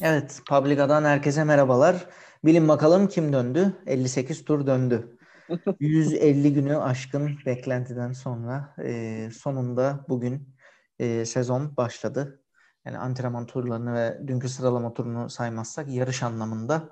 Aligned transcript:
Evet, 0.00 0.40
Publica'dan 0.48 1.04
herkese 1.04 1.44
merhabalar. 1.44 2.06
Bilin 2.44 2.68
bakalım 2.68 3.08
kim 3.08 3.32
döndü? 3.32 3.76
58 3.86 4.44
tur 4.44 4.66
döndü. 4.66 5.18
150 5.80 6.54
günü 6.54 6.76
aşkın 6.76 7.38
beklentiden 7.46 8.12
sonra 8.12 8.74
e, 8.84 9.28
sonunda 9.30 10.04
bugün 10.08 10.56
e, 10.98 11.24
sezon 11.24 11.76
başladı. 11.76 12.40
Yani 12.84 12.98
antrenman 12.98 13.46
turlarını 13.46 13.94
ve 13.94 14.28
dünkü 14.28 14.48
sıralama 14.48 14.94
turunu 14.94 15.30
saymazsak 15.30 15.88
yarış 15.88 16.22
anlamında 16.22 16.88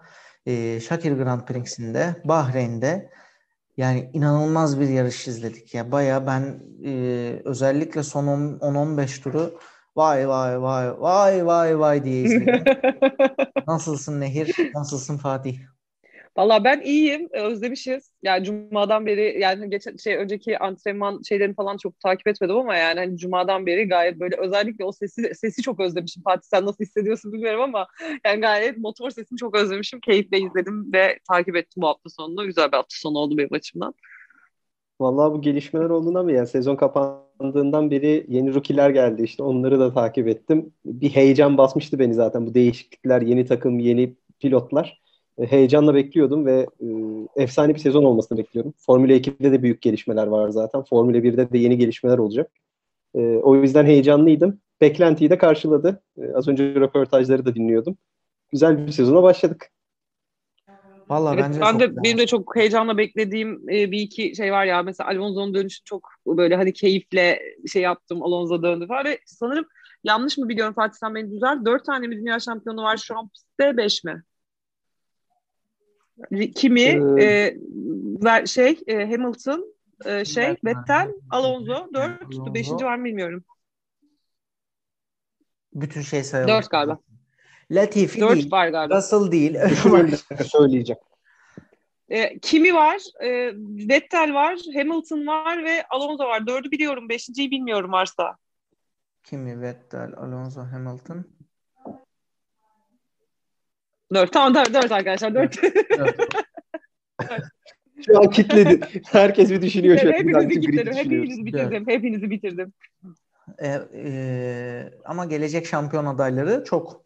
e, 0.46 0.80
Şakir 0.80 1.12
Grand 1.12 1.40
Prix'sinde 1.40 2.22
Bahreyn'de 2.24 3.10
yani 3.76 4.10
inanılmaz 4.12 4.80
bir 4.80 4.88
yarış 4.88 5.28
izledik. 5.28 5.74
Ya 5.74 5.92
baya 5.92 6.26
ben 6.26 6.62
e, 6.84 7.42
özellikle 7.44 8.02
son 8.02 8.26
10-15 8.58 9.22
turu 9.22 9.58
vay 9.96 10.28
vay 10.28 10.62
vay 10.62 10.86
vay 11.00 11.46
vay 11.46 11.78
vay 11.78 12.04
diye 12.04 12.22
izledim. 12.22 12.64
Nasılsın 13.66 14.20
Nehir? 14.20 14.62
Nasılsın 14.74 15.18
Fatih? 15.18 15.58
Valla 16.36 16.64
ben 16.64 16.80
iyiyim. 16.80 17.28
Özlemişiz. 17.32 18.12
Yani 18.22 18.44
cumadan 18.44 19.06
beri 19.06 19.40
yani 19.40 19.70
geçen 19.70 19.96
şey 19.96 20.16
önceki 20.16 20.58
antrenman 20.58 21.22
şeylerini 21.28 21.54
falan 21.54 21.76
çok 21.76 22.00
takip 22.00 22.28
etmedim 22.28 22.56
ama 22.56 22.76
yani 22.76 23.00
hani 23.00 23.18
cumadan 23.18 23.66
beri 23.66 23.88
gayet 23.88 24.20
böyle 24.20 24.36
özellikle 24.36 24.84
o 24.84 24.92
sesi 24.92 25.34
sesi 25.34 25.62
çok 25.62 25.80
özlemişim. 25.80 26.22
Fatih 26.22 26.48
sen 26.48 26.66
nasıl 26.66 26.84
hissediyorsun 26.84 27.32
bilmiyorum 27.32 27.60
ama 27.62 27.86
yani 28.26 28.40
gayet 28.40 28.78
motor 28.78 29.10
sesini 29.10 29.38
çok 29.38 29.56
özlemişim. 29.56 30.00
Keyifle 30.00 30.40
izledim 30.40 30.92
ve 30.92 31.18
takip 31.30 31.56
ettim 31.56 31.82
bu 31.82 31.88
hafta 31.88 32.10
sonunu. 32.10 32.46
Güzel 32.46 32.72
bir 32.72 32.76
hafta 32.76 32.96
sonu 32.98 33.18
oldu 33.18 33.38
benim 33.38 33.52
açımdan. 33.54 33.94
Vallahi 35.02 35.32
bu 35.32 35.40
gelişmeler 35.40 35.90
olduğunda 35.90 36.22
mı 36.22 36.32
ya 36.32 36.46
sezon 36.46 36.76
kapandığından 36.76 37.90
beri 37.90 38.26
yeni 38.28 38.54
rookie'ler 38.54 38.90
geldi 38.90 39.22
işte 39.22 39.42
onları 39.42 39.80
da 39.80 39.94
takip 39.94 40.28
ettim. 40.28 40.72
Bir 40.84 41.10
heyecan 41.10 41.58
basmıştı 41.58 41.98
beni 41.98 42.14
zaten 42.14 42.46
bu 42.46 42.54
değişiklikler, 42.54 43.22
yeni 43.22 43.46
takım, 43.46 43.78
yeni 43.78 44.16
pilotlar. 44.40 45.02
E, 45.38 45.46
heyecanla 45.46 45.94
bekliyordum 45.94 46.46
ve 46.46 46.66
e, 46.80 46.86
efsane 47.42 47.74
bir 47.74 47.78
sezon 47.78 48.04
olmasını 48.04 48.38
bekliyorum. 48.38 48.74
Formula 48.78 49.12
2'de 49.12 49.52
de 49.52 49.62
büyük 49.62 49.82
gelişmeler 49.82 50.26
var 50.26 50.48
zaten. 50.48 50.82
Formula 50.82 51.16
1'de 51.16 51.52
de 51.52 51.58
yeni 51.58 51.78
gelişmeler 51.78 52.18
olacak. 52.18 52.50
E, 53.14 53.20
o 53.20 53.56
yüzden 53.56 53.86
heyecanlıydım. 53.86 54.60
Beklentiyi 54.80 55.30
de 55.30 55.38
karşıladı. 55.38 56.02
E, 56.18 56.32
az 56.34 56.48
önce 56.48 56.74
röportajları 56.74 57.44
da 57.44 57.54
dinliyordum. 57.54 57.96
Güzel 58.52 58.86
bir 58.86 58.92
sezona 58.92 59.22
başladık. 59.22 59.70
Vallahi 61.12 61.34
evet, 61.34 61.44
bence 61.44 61.60
ben 61.60 61.80
de 61.80 61.96
benim 61.96 62.18
de 62.18 62.26
çok 62.26 62.56
heyecanla 62.56 62.98
beklediğim 62.98 63.70
e, 63.70 63.90
bir 63.90 64.00
iki 64.00 64.36
şey 64.36 64.52
var 64.52 64.64
ya. 64.64 64.82
Mesela 64.82 65.10
Alonso'nun 65.10 65.54
dönüşü 65.54 65.84
çok 65.84 66.08
böyle 66.26 66.56
hani 66.56 66.72
keyifle 66.72 67.42
şey 67.72 67.82
yaptım 67.82 68.22
Alonso 68.22 68.62
döndü 68.62 68.86
falan. 68.86 69.04
Ve 69.04 69.18
sanırım 69.26 69.66
yanlış 70.04 70.38
mı 70.38 70.48
biliyorum 70.48 70.74
Fatih 70.74 70.98
sen 70.98 71.14
beni 71.14 71.30
düzel 71.30 71.64
dört 71.64 71.84
tane 71.84 72.06
mi 72.06 72.16
dünya 72.16 72.40
şampiyonu 72.40 72.82
var? 72.82 72.96
Şu 72.96 73.18
an 73.18 73.28
pistte 73.28 73.76
beş 73.76 74.04
mi? 74.04 74.22
Kimi? 76.54 76.80
Ee, 77.20 77.56
e, 78.26 78.46
şey 78.46 78.78
e, 78.86 79.10
Hamilton 79.10 79.74
e, 80.04 80.24
şey 80.24 80.56
Vettel 80.64 81.08
Alonso. 81.30 81.88
Dört 81.94 82.54
beşinci 82.54 82.84
var 82.84 82.96
mı 82.96 83.04
bilmiyorum. 83.04 83.44
Bütün 85.74 86.00
şey 86.00 86.24
sayılır. 86.24 86.48
Dört 86.48 86.70
galiba. 86.70 86.98
Latifi 87.72 88.20
Dört 88.20 88.34
değil. 88.34 88.52
var 88.52 88.68
galiba. 88.68 88.96
Russell 88.96 89.32
değil. 89.32 89.58
söyleyecek. 90.44 90.96
E, 92.08 92.38
Kimi 92.38 92.74
var, 92.74 93.00
e, 93.24 93.52
Vettel 93.88 94.34
var, 94.34 94.58
Hamilton 94.74 95.26
var 95.26 95.64
ve 95.64 95.84
Alonso 95.90 96.24
var. 96.24 96.46
Dördü 96.46 96.70
biliyorum, 96.70 97.08
beşinciyi 97.08 97.50
bilmiyorum 97.50 97.92
varsa. 97.92 98.36
Kimi, 99.24 99.60
Vettel, 99.60 100.12
Alonso, 100.16 100.60
Hamilton. 100.60 101.24
Dört. 104.14 104.32
Tamam 104.32 104.54
dört, 104.54 104.74
dört 104.74 104.92
arkadaşlar. 104.92 105.34
Dört. 105.34 105.62
dört. 105.62 106.16
Şu 108.06 108.18
an 108.18 108.30
kitledi. 108.30 108.80
Herkes 109.06 109.50
bir 109.50 109.62
düşünüyor. 109.62 109.98
Evet, 110.02 110.18
hepinizi 110.18 110.50
bitirdim. 110.50 110.94
Hepinizi 110.94 111.46
bitirdim. 111.46 111.84
Hepinizi 111.86 112.30
bitirdim. 112.30 112.72
E, 113.58 113.68
e, 113.94 114.90
ama 115.04 115.24
gelecek 115.24 115.66
şampiyon 115.66 116.06
adayları 116.06 116.64
çok. 116.64 117.01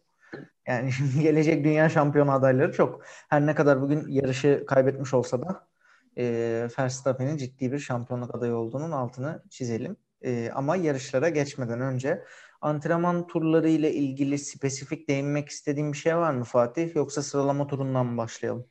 Yani 0.67 0.89
gelecek 1.21 1.63
dünya 1.63 1.89
şampiyon 1.89 2.27
adayları 2.27 2.71
çok. 2.71 3.01
Her 3.05 3.45
ne 3.45 3.55
kadar 3.55 3.81
bugün 3.81 4.07
yarışı 4.07 4.63
kaybetmiş 4.67 5.13
olsa 5.13 5.41
da 5.41 5.67
e, 6.17 6.23
Verstappen'in 6.79 7.37
ciddi 7.37 7.71
bir 7.71 7.79
şampiyonluk 7.79 8.35
adayı 8.35 8.55
olduğunun 8.55 8.91
altını 8.91 9.43
çizelim. 9.49 9.97
E, 10.21 10.51
ama 10.55 10.75
yarışlara 10.75 11.29
geçmeden 11.29 11.81
önce 11.81 12.23
antrenman 12.61 13.27
turları 13.27 13.69
ile 13.69 13.93
ilgili 13.93 14.37
spesifik 14.39 15.09
değinmek 15.09 15.49
istediğim 15.49 15.93
bir 15.93 15.97
şey 15.97 16.17
var 16.17 16.33
mı 16.33 16.43
Fatih? 16.43 16.95
Yoksa 16.95 17.23
sıralama 17.23 17.67
turundan 17.67 18.05
mı 18.05 18.17
başlayalım? 18.17 18.65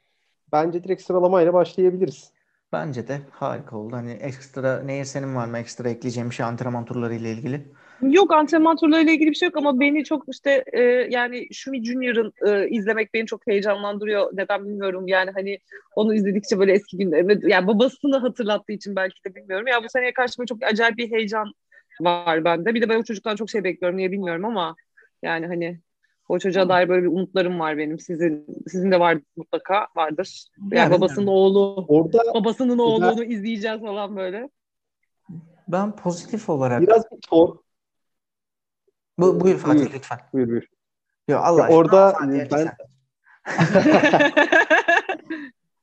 Bence 0.53 0.85
direkt 0.85 1.03
sıralamayla 1.03 1.55
başlayabiliriz. 1.55 2.36
Bence 2.73 3.09
de 3.09 3.21
harika 3.31 3.77
oldu. 3.77 3.97
Hani 3.97 4.13
ekstra 4.13 4.83
Nehir 4.83 5.05
senin 5.05 5.35
var 5.35 5.47
mı 5.47 5.59
ekstra 5.59 5.89
ekleyeceğim 5.91 6.31
bir 6.31 6.35
şey 6.35 6.47
antrenman 6.47 6.85
turları 6.85 7.15
ile 7.15 7.33
ilgili? 7.33 7.73
Yok 8.03 8.33
antrenman 8.35 8.77
turlarıyla 8.77 9.13
ilgili 9.13 9.31
bir 9.31 9.35
şey 9.35 9.47
yok 9.47 9.57
ama 9.57 9.81
beni 9.81 10.05
çok 10.05 10.25
işte 10.29 10.65
e, 10.73 10.81
yani 11.11 11.49
Şumi 11.53 11.85
Junior'ın 11.85 12.33
e, 12.47 12.69
izlemek 12.69 13.15
beni 13.15 13.27
çok 13.27 13.47
heyecanlandırıyor. 13.47 14.31
Neden 14.33 14.65
bilmiyorum 14.65 15.09
yani 15.09 15.31
hani 15.35 15.59
onu 15.97 16.15
izledikçe 16.15 16.59
böyle 16.59 16.73
eski 16.73 16.99
günlerimi 16.99 17.53
yani 17.53 17.67
babasını 17.67 18.17
hatırlattığı 18.17 18.73
için 18.73 18.97
belki 18.97 19.25
de 19.25 19.35
bilmiyorum. 19.35 19.67
Ya 19.67 19.85
bu 19.85 19.89
seneye 19.89 20.13
karşı 20.13 20.39
böyle 20.39 20.47
çok 20.47 20.63
acayip 20.63 20.97
bir 20.99 21.11
heyecan 21.11 21.53
var 22.01 22.45
bende. 22.45 22.75
Bir 22.75 22.83
de 22.83 22.89
ben 22.89 22.99
o 23.01 23.05
çocuktan 23.05 23.37
çok 23.37 23.51
şey 23.51 23.65
bekliyorum 23.65 23.99
niye 23.99 24.13
bilmiyorum 24.13 24.45
ama 24.45 24.77
yani 25.23 25.47
hani 25.47 25.81
o 26.29 26.39
çocuğa 26.39 26.69
dair 26.69 26.89
böyle 26.89 27.03
bir 27.03 27.09
umutlarım 27.09 27.61
var 27.61 27.79
benim. 27.79 27.99
Sizin 27.99 28.47
sizin 28.69 28.93
de 28.93 29.01
var 29.01 29.19
mutlaka 29.37 29.87
vardır. 29.97 30.45
Yani, 30.59 30.75
yani 30.75 30.91
babasının 30.91 31.27
oğlu 31.27 31.85
orada 31.89 32.23
babasının 32.35 32.79
oğlunu 32.79 33.21
ben, 33.21 33.31
izleyeceğiz 33.31 33.81
falan 33.81 34.17
böyle. 34.17 34.51
Ben 35.69 35.97
pozitif 35.97 36.49
olarak 36.49 36.83
biraz 36.83 37.05
tor 37.29 37.57
bu, 39.19 39.41
buyur 39.41 39.59
Fatih 39.59 39.81
buyur. 39.81 39.93
lütfen. 39.95 40.19
Buyur 40.33 40.49
buyur. 40.49 40.65
Yo, 41.29 41.39
Allah 41.39 41.71
ya 41.71 41.77
orada 41.77 42.15
ben 42.23 42.49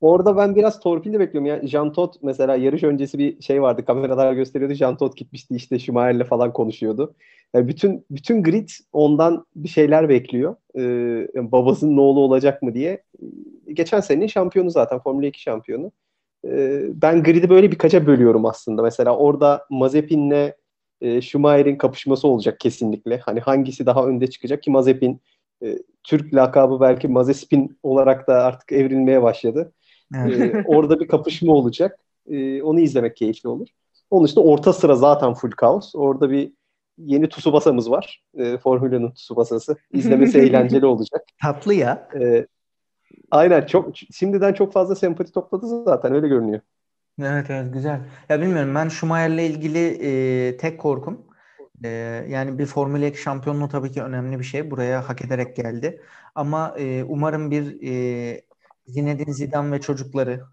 Orada 0.04 0.38
ben 0.38 0.56
biraz 0.56 0.80
torpille 0.80 1.20
bekliyorum. 1.20 1.46
Yani 1.46 1.68
Jean 1.68 1.94
Todt 1.94 2.16
mesela 2.24 2.56
yarış 2.56 2.84
öncesi 2.84 3.20
bir 3.20 3.42
şey 3.42 3.62
vardı. 3.62 3.86
Kameralar 3.86 4.34
gösteriyordu. 4.34 4.74
Jean 4.74 4.98
Todt 4.98 5.18
gitmişti 5.18 5.56
işte 5.56 5.80
Schumacher'le 5.80 6.24
falan 6.24 6.54
konuşuyordu. 6.54 7.16
Yani 7.54 7.68
bütün 7.68 8.06
bütün 8.12 8.44
grid 8.44 8.70
ondan 8.94 9.46
bir 9.56 9.70
şeyler 9.70 10.10
bekliyor. 10.10 10.56
Ee, 10.78 11.52
babasının 11.52 11.98
oğlu 11.98 12.20
olacak 12.20 12.62
mı 12.62 12.74
diye. 12.74 13.04
Geçen 13.74 14.00
senenin 14.00 14.28
şampiyonu 14.28 14.72
zaten. 14.72 15.00
Formula 15.00 15.26
2 15.26 15.42
şampiyonu. 15.42 15.92
Ee, 16.48 16.82
ben 17.02 17.24
grid'i 17.24 17.50
böyle 17.50 17.72
birkaça 17.72 18.08
bölüyorum 18.08 18.46
aslında. 18.46 18.82
Mesela 18.82 19.18
orada 19.18 19.66
Mazepin'le 19.70 20.52
e, 21.02 21.22
Schumacher'in 21.22 21.76
kapışması 21.76 22.28
olacak 22.28 22.60
kesinlikle. 22.60 23.18
Hani 23.18 23.40
hangisi 23.40 23.86
daha 23.86 24.08
önde 24.08 24.28
çıkacak 24.28 24.64
ki 24.64 24.72
Mazepin 24.72 25.22
e, 25.64 25.78
Türk 26.04 26.36
lakabı 26.36 26.82
belki 26.82 27.08
Mazepin 27.08 27.78
olarak 27.84 28.28
da 28.28 28.44
artık 28.44 28.72
evrilmeye 28.72 29.22
başladı. 29.22 29.72
Ee, 30.14 30.64
orada 30.66 31.00
bir 31.00 31.08
kapışma 31.08 31.54
olacak. 31.54 32.00
Ee, 32.28 32.62
onu 32.62 32.80
izlemek 32.80 33.16
keyifli 33.16 33.50
olur. 33.50 33.68
Onun 34.10 34.26
işte 34.26 34.40
orta 34.40 34.74
sıra 34.74 34.96
zaten 34.96 35.34
full 35.34 35.52
kaos. 35.52 35.96
Orada 35.96 36.32
bir 36.32 36.52
yeni 36.98 37.30
Tsubasa'mız 37.30 37.92
var. 37.92 38.24
Ee, 38.38 38.58
Formula'nın 38.58 39.12
Tsubasa'sı. 39.12 39.76
İzlemesi 39.92 40.40
eğlenceli 40.42 40.86
olacak. 40.86 41.22
Tatlı 41.42 41.74
ya. 41.74 42.10
Ee, 42.22 42.48
aynen 43.32 43.66
çok 43.66 43.92
şimdiden 44.12 44.54
çok 44.54 44.74
fazla 44.74 44.96
sempati 44.96 45.32
topladı 45.32 45.84
zaten 45.86 46.14
öyle 46.14 46.28
görünüyor. 46.28 46.62
Evet 47.22 47.46
evet 47.50 47.74
güzel. 47.74 48.00
Ya 48.30 48.42
bilmiyorum 48.42 48.76
ben 48.76 48.90
Schumacher'le 48.90 49.38
ilgili 49.38 49.80
e, 50.02 50.58
tek 50.58 50.80
korkum 50.80 51.26
e, 51.84 51.90
yani 52.30 52.60
bir 52.60 52.66
Formula 52.66 53.06
2 53.06 53.22
şampiyonluğu 53.22 53.68
tabii 53.68 53.92
ki 53.92 54.04
önemli 54.04 54.40
bir 54.40 54.44
şey. 54.44 54.72
Buraya 54.72 55.10
hak 55.10 55.26
ederek 55.26 55.56
geldi. 55.56 56.02
Ama 56.36 56.76
e, 56.78 57.04
umarım 57.04 57.52
bir 57.52 57.92
e, 57.92 58.42
Zinedine 58.86 59.34
Zidane 59.34 59.72
ve 59.72 59.82
çocukları. 59.82 60.44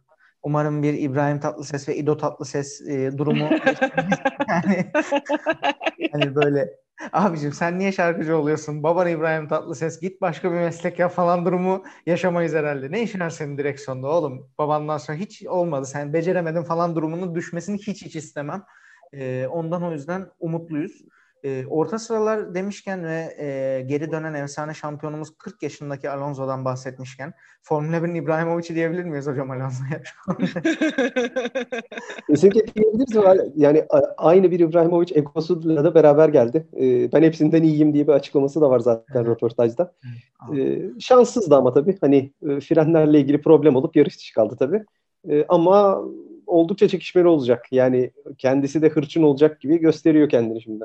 Umarım 0.43 0.83
bir 0.83 0.95
İbrahim 0.95 1.41
Tatlıses 1.41 1.89
ve 1.89 1.97
İdo 1.97 2.17
Tatlıses 2.17 2.81
e, 2.89 3.19
durumu 3.19 3.45
yani 4.49 4.93
hani 6.13 6.35
böyle 6.35 6.69
abicim 7.13 7.53
sen 7.53 7.79
niye 7.79 7.93
şarkıcı 7.93 8.37
oluyorsun? 8.37 8.83
Baban 8.83 9.09
İbrahim 9.09 9.49
Tatlıses 9.49 10.01
git 10.01 10.21
başka 10.21 10.53
bir 10.53 10.57
meslek 10.57 10.99
yap 10.99 11.13
falan 11.13 11.45
durumu 11.47 11.85
yaşamayız 12.07 12.55
herhalde. 12.55 12.93
Ne 12.93 13.03
işin 13.03 13.21
var 13.21 13.31
senin 13.31 13.59
direksiyonda 13.59 14.09
oğlum? 14.09 14.51
Babandan 14.59 14.99
sonra 14.99 15.19
hiç 15.19 15.47
olmadı. 15.47 15.87
Sen 15.87 16.13
beceremedin 16.13 16.63
falan 16.63 16.97
durumunun 16.97 17.35
düşmesini 17.35 17.79
hiç 17.79 18.05
hiç 18.05 18.17
istemem. 18.17 18.63
E, 19.13 19.47
ondan 19.47 19.83
o 19.83 19.93
yüzden 19.93 20.27
umutluyuz. 20.39 21.03
E, 21.45 21.67
orta 21.67 21.99
sıralar 21.99 22.55
demişken 22.55 23.05
ve 23.05 23.37
e, 23.39 23.81
geri 23.87 24.13
dönen 24.13 24.35
efsane 24.35 24.75
şampiyonumuz 24.75 25.39
40 25.39 25.63
yaşındaki 25.63 26.11
Alonso'dan 26.11 26.65
bahsetmişken 26.65 27.33
Formula 27.63 27.97
1'in 27.97 28.15
İbrahimovic'i 28.15 28.75
diyebilir 28.75 29.05
miyiz 29.05 29.27
hocam 29.27 29.51
Alonso'ya? 29.51 30.03
Kesinlikle 32.27 32.75
diyebiliriz. 32.75 33.53
Yani 33.57 33.87
aynı 34.17 34.51
bir 34.51 34.61
İbrahimovic 34.61 35.15
egosuyla 35.15 35.85
da 35.85 35.95
beraber 35.95 36.29
geldi. 36.29 36.67
E, 36.81 37.13
ben 37.13 37.23
hepsinden 37.23 37.63
iyiyim 37.63 37.95
diye 37.95 38.07
bir 38.07 38.13
açıklaması 38.13 38.61
da 38.61 38.71
var 38.71 38.79
zaten 38.79 39.27
röportajda. 39.27 39.93
E, 40.57 40.81
şanssızdı 41.01 41.57
ama 41.57 41.73
tabii. 41.73 41.99
Hani 42.01 42.33
e, 42.49 42.61
frenlerle 42.61 43.21
ilgili 43.21 43.43
problem 43.43 43.77
olup 43.77 43.97
yarış 43.97 44.19
dışı 44.19 44.35
kaldı 44.35 44.57
tabii. 44.59 44.85
E, 45.31 45.45
ama 45.49 46.03
oldukça 46.47 46.89
çekişmeli 46.89 47.27
olacak. 47.27 47.67
Yani 47.71 48.11
kendisi 48.39 48.83
de 48.83 48.89
hırçın 48.89 49.23
olacak 49.23 49.61
gibi 49.61 49.79
gösteriyor 49.79 50.29
kendini 50.29 50.63
şimdi. 50.63 50.85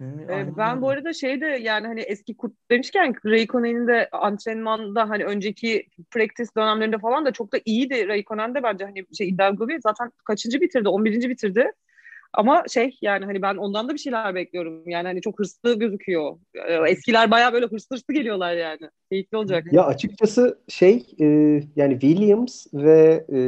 Ee, 0.00 0.56
ben 0.56 0.82
bu 0.82 0.88
arada 0.88 1.12
şey 1.12 1.40
de 1.40 1.46
yani 1.46 1.86
hani 1.86 2.00
eski 2.00 2.36
kurt 2.36 2.52
demişken 2.70 3.14
Raikkonen'in 3.24 3.86
de 3.86 4.08
antrenmanda 4.12 5.08
hani 5.08 5.24
önceki 5.24 5.88
practice 6.10 6.50
dönemlerinde 6.56 6.98
falan 6.98 7.24
da 7.24 7.32
çok 7.32 7.52
da 7.52 7.58
iyiydi 7.64 8.08
Raikkonen 8.08 8.54
de. 8.54 8.62
Bence 8.62 8.84
hani 8.84 9.04
şey 9.18 9.28
iddialı 9.28 9.68
bir 9.68 9.80
zaten 9.80 10.10
kaçıncı 10.24 10.60
bitirdi? 10.60 10.88
11. 10.88 11.28
bitirdi 11.28 11.72
ama 12.36 12.62
şey 12.68 12.98
yani 13.02 13.24
hani 13.24 13.42
ben 13.42 13.56
ondan 13.56 13.88
da 13.88 13.92
bir 13.92 13.98
şeyler 13.98 14.34
bekliyorum. 14.34 14.88
Yani 14.88 15.06
hani 15.06 15.20
çok 15.20 15.38
hırslı 15.38 15.78
gözüküyor. 15.78 16.36
Ee, 16.68 16.90
eskiler 16.90 17.30
bayağı 17.30 17.52
böyle 17.52 17.66
hırslı 17.66 17.96
hırslı 17.96 18.14
geliyorlar 18.14 18.54
yani. 18.56 18.90
Keyifli 19.10 19.36
olacak. 19.38 19.64
Ya 19.72 19.84
açıkçası 19.84 20.58
şey 20.68 21.06
e, 21.20 21.26
yani 21.76 22.00
Williams 22.00 22.66
ve 22.74 23.26
e, 23.32 23.38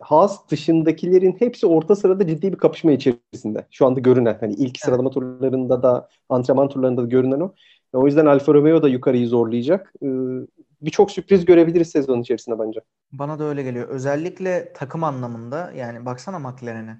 Haas 0.00 0.50
dışındakilerin 0.50 1.36
hepsi 1.38 1.66
orta 1.66 1.96
sırada 1.96 2.26
ciddi 2.26 2.52
bir 2.52 2.58
kapışma 2.58 2.92
içerisinde. 2.92 3.66
Şu 3.70 3.86
anda 3.86 4.00
görünen 4.00 4.36
hani 4.40 4.54
ilk 4.54 4.78
sıralama 4.78 5.10
turlarında 5.10 5.82
da 5.82 6.08
antrenman 6.28 6.68
turlarında 6.68 7.02
da 7.02 7.06
görünen 7.06 7.40
o. 7.40 7.54
O 7.92 8.06
yüzden 8.06 8.26
Alfa 8.26 8.54
Romeo 8.54 8.82
da 8.82 8.88
yukarıyı 8.88 9.28
zorlayacak. 9.28 9.92
E, 10.02 10.06
Birçok 10.82 11.10
sürpriz 11.10 11.44
görebiliriz 11.44 11.90
sezon 11.90 12.20
içerisinde 12.20 12.58
bence. 12.58 12.80
Bana 13.12 13.38
da 13.38 13.44
öyle 13.44 13.62
geliyor. 13.62 13.88
Özellikle 13.88 14.72
takım 14.72 15.04
anlamında 15.04 15.72
yani 15.76 16.06
baksana 16.06 16.38
McLaren'e 16.38 16.96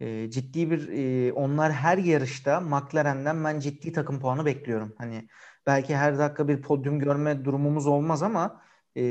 e, 0.00 0.30
ciddi 0.30 0.70
bir 0.70 0.88
e, 0.88 1.32
onlar 1.32 1.72
her 1.72 1.98
yarışta 1.98 2.60
McLaren'den 2.60 3.44
ben 3.44 3.60
ciddi 3.60 3.92
takım 3.92 4.20
puanı 4.20 4.44
bekliyorum. 4.46 4.94
Hani 4.98 5.28
belki 5.66 5.96
her 5.96 6.18
dakika 6.18 6.48
bir 6.48 6.62
podyum 6.62 6.98
görme 6.98 7.44
durumumuz 7.44 7.86
olmaz 7.86 8.22
ama 8.22 8.62
e, 8.96 9.02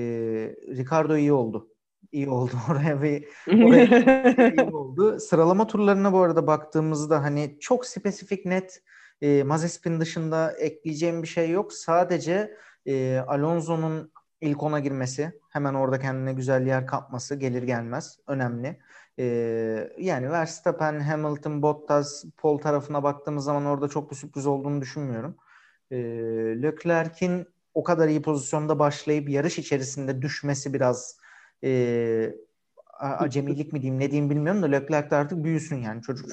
Ricardo 0.67 1.17
iyi 1.17 1.33
oldu. 1.33 1.69
İyi 2.11 2.29
oldu 2.29 2.51
oraya 2.69 3.01
bir 3.01 3.25
oraya 3.47 4.51
iyi 4.51 4.61
oldu. 4.71 5.19
Sıralama 5.19 5.67
turlarına 5.67 6.13
bu 6.13 6.19
arada 6.19 6.47
baktığımızda 6.47 7.23
hani 7.23 7.57
çok 7.59 7.85
spesifik 7.85 8.45
net 8.45 8.81
e, 9.21 9.43
Mazepin 9.43 9.99
dışında 9.99 10.51
ekleyeceğim 10.51 11.23
bir 11.23 11.27
şey 11.27 11.49
yok. 11.49 11.73
Sadece 11.73 12.57
e, 12.85 13.17
Alonso'nun 13.27 14.11
ilk 14.41 14.63
ona 14.63 14.79
girmesi, 14.79 15.39
hemen 15.49 15.73
orada 15.73 15.99
kendine 15.99 16.33
güzel 16.33 16.67
yer 16.67 16.87
kapması 16.87 17.35
gelir 17.35 17.63
gelmez 17.63 18.19
önemli. 18.27 18.79
Ee, 19.19 19.93
yani 19.97 20.31
Verstappen, 20.31 20.99
Hamilton, 20.99 21.61
Bottas, 21.61 22.25
Paul 22.37 22.57
tarafına 22.57 23.03
baktığımız 23.03 23.43
zaman 23.43 23.65
orada 23.65 23.87
çok 23.87 24.11
bir 24.11 24.15
sürpriz 24.15 24.45
olduğunu 24.47 24.81
düşünmüyorum. 24.81 25.37
Ee, 25.91 25.97
Leclerc'in 26.61 27.47
o 27.73 27.83
kadar 27.83 28.07
iyi 28.07 28.21
pozisyonda 28.21 28.79
başlayıp 28.79 29.29
yarış 29.29 29.59
içerisinde 29.59 30.21
düşmesi 30.21 30.73
biraz 30.73 31.17
e, 31.63 32.35
acemilik 32.99 33.73
mi 33.73 33.81
diyeyim 33.81 33.99
ne 33.99 34.11
diyeyim 34.11 34.29
bilmiyorum 34.29 34.61
da 34.61 34.65
Leclerc 34.65 35.09
de 35.09 35.15
artık 35.15 35.43
büyüsün 35.43 35.75
yani 35.75 36.01
çocuk. 36.01 36.25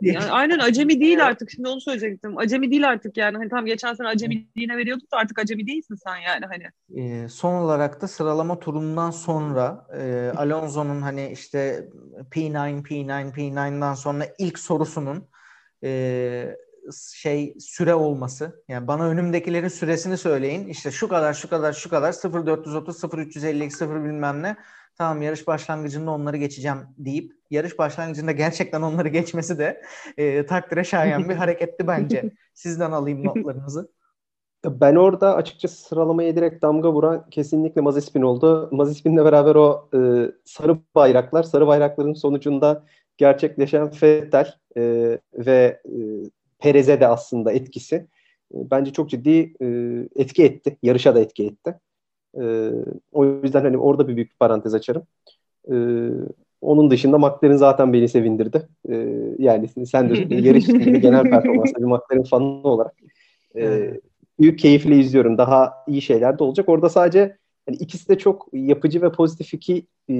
Yani 0.00 0.24
aynen 0.30 0.58
acemi 0.58 1.00
değil 1.00 1.26
artık. 1.26 1.50
Şimdi 1.50 1.68
onu 1.68 1.80
söyleyecektim. 1.80 2.38
Acemi 2.38 2.70
değil 2.70 2.88
artık 2.88 3.16
yani. 3.16 3.36
Hani 3.36 3.48
tam 3.48 3.66
geçen 3.66 3.94
sene 3.94 4.08
acemiliğine 4.08 4.76
veriyorduk 4.76 5.12
da 5.12 5.16
artık 5.16 5.38
acemi 5.38 5.66
değilsin 5.66 5.94
sen 5.94 6.16
yani 6.16 6.46
hani. 6.46 6.64
Ee, 7.00 7.28
son 7.28 7.54
olarak 7.54 8.02
da 8.02 8.08
sıralama 8.08 8.58
turundan 8.58 9.10
sonra 9.10 9.86
e, 9.98 10.32
Alonso'nun 10.36 11.02
hani 11.02 11.30
işte 11.32 11.88
P9 12.30 12.82
P9 12.82 13.32
P9'dan 13.32 13.94
sonra 13.94 14.24
ilk 14.38 14.58
sorusunun 14.58 15.28
e, 15.84 16.56
şey 17.14 17.54
süre 17.60 17.94
olması. 17.94 18.64
Yani 18.68 18.86
bana 18.86 19.06
önümdekilerin 19.06 19.68
süresini 19.68 20.18
söyleyin. 20.18 20.68
İşte 20.68 20.90
şu 20.90 21.08
kadar 21.08 21.34
şu 21.34 21.48
kadar 21.48 21.72
şu 21.72 21.90
kadar 21.90 22.12
0430 22.12 23.04
0352 23.14 23.76
0 23.76 24.04
bilmem 24.04 24.42
ne 24.42 24.56
tamam 24.98 25.22
yarış 25.22 25.46
başlangıcında 25.46 26.10
onları 26.10 26.36
geçeceğim 26.36 26.78
deyip 26.98 27.32
yarış 27.50 27.78
başlangıcında 27.78 28.32
gerçekten 28.32 28.82
onları 28.82 29.08
geçmesi 29.08 29.58
de 29.58 29.82
e, 30.16 30.46
takdire 30.46 30.84
şayan 30.84 31.28
bir 31.28 31.34
hareketti 31.36 31.86
bence. 31.86 32.30
Sizden 32.54 32.90
alayım 32.90 33.24
notlarınızı. 33.24 33.88
Ben 34.64 34.94
orada 34.94 35.34
açıkçası 35.34 35.82
sıralamaya 35.82 36.36
direkt 36.36 36.62
damga 36.62 36.92
vuran 36.92 37.30
kesinlikle 37.30 37.80
Mazepin 37.80 38.22
oldu. 38.22 38.68
Mazepin'le 38.72 39.24
beraber 39.24 39.54
o 39.54 39.88
e, 39.94 39.98
sarı 40.44 40.78
bayraklar, 40.94 41.42
sarı 41.42 41.66
bayrakların 41.66 42.12
sonucunda 42.12 42.84
gerçekleşen 43.16 43.90
Vettel 44.02 44.54
e, 44.76 44.82
ve 45.34 45.80
e, 45.84 45.96
Perez'e 46.58 47.00
de 47.00 47.06
aslında 47.08 47.52
etkisi 47.52 47.96
e, 48.54 48.56
bence 48.70 48.92
çok 48.92 49.10
ciddi 49.10 49.54
e, 49.62 49.66
etki 50.16 50.44
etti. 50.44 50.76
Yarışa 50.82 51.14
da 51.14 51.20
etki 51.20 51.46
etti. 51.46 51.80
E, 52.40 52.70
o 53.12 53.24
yüzden 53.24 53.62
hani 53.62 53.78
orada 53.78 54.08
bir 54.08 54.16
büyük 54.16 54.30
bir 54.30 54.36
parantez 54.36 54.74
açarım. 54.74 55.02
E, 55.70 55.76
onun 56.60 56.90
dışında 56.90 57.18
McLaren 57.18 57.56
zaten 57.56 57.92
beni 57.92 58.08
sevindirdi. 58.08 58.68
E, 58.88 58.94
yani 59.38 59.68
sen 59.86 60.10
de 60.10 60.34
yarış 60.34 60.66
genel 61.02 61.22
performansla 61.22 61.78
bir 61.78 61.84
McLaren 61.84 62.24
fanı 62.24 62.44
olarak 62.44 62.94
e, 63.56 63.92
büyük 64.40 64.58
keyifle 64.58 64.96
izliyorum. 64.96 65.38
Daha 65.38 65.72
iyi 65.88 66.02
şeyler 66.02 66.38
de 66.38 66.44
olacak. 66.44 66.68
Orada 66.68 66.88
sadece 66.88 67.36
yani 67.68 67.78
ikisi 67.80 68.08
de 68.08 68.18
çok 68.18 68.48
yapıcı 68.52 69.02
ve 69.02 69.12
pozitif 69.12 69.54
iki 69.54 69.86
e, 70.10 70.14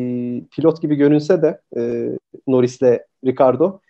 pilot 0.56 0.82
gibi 0.82 0.94
görünse 0.94 1.42
de 1.42 1.60
e, 1.76 2.10
Norris'le 2.46 3.00
Ricardo 3.24 3.80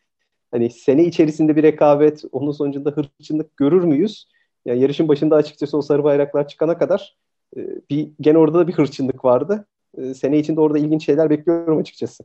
hani 0.51 0.71
sene 0.71 1.05
içerisinde 1.05 1.57
bir 1.57 1.63
rekabet, 1.63 2.25
onun 2.33 2.53
sonucunda 2.53 2.91
hırçınlık 2.91 3.57
görür 3.57 3.85
müyüz? 3.85 4.29
Yani 4.65 4.81
yarışın 4.81 5.09
başında 5.09 5.37
açıkçası 5.37 5.79
o 5.79 5.83
sarı 5.83 6.05
bayraklar 6.05 6.49
çıkana 6.49 6.79
kadar 6.79 7.17
ee, 7.57 7.69
bir 7.91 8.13
gene 8.21 8.39
orada 8.39 8.59
da 8.59 8.69
bir 8.69 8.73
hırçınlık 8.73 9.25
vardı. 9.25 9.67
E, 9.99 10.15
sene 10.15 10.39
içinde 10.39 10.61
orada 10.61 10.79
ilginç 10.79 11.05
şeyler 11.05 11.31
bekliyorum 11.31 11.79
açıkçası. 11.79 12.25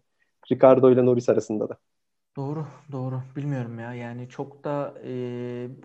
Ricardo 0.51 0.91
ile 0.91 1.05
Norris 1.05 1.29
arasında 1.29 1.69
da. 1.69 1.77
Doğru, 2.35 2.65
doğru. 2.91 3.21
Bilmiyorum 3.35 3.79
ya. 3.79 3.93
Yani 3.93 4.29
çok 4.29 4.63
da 4.63 4.93
e, 5.05 5.13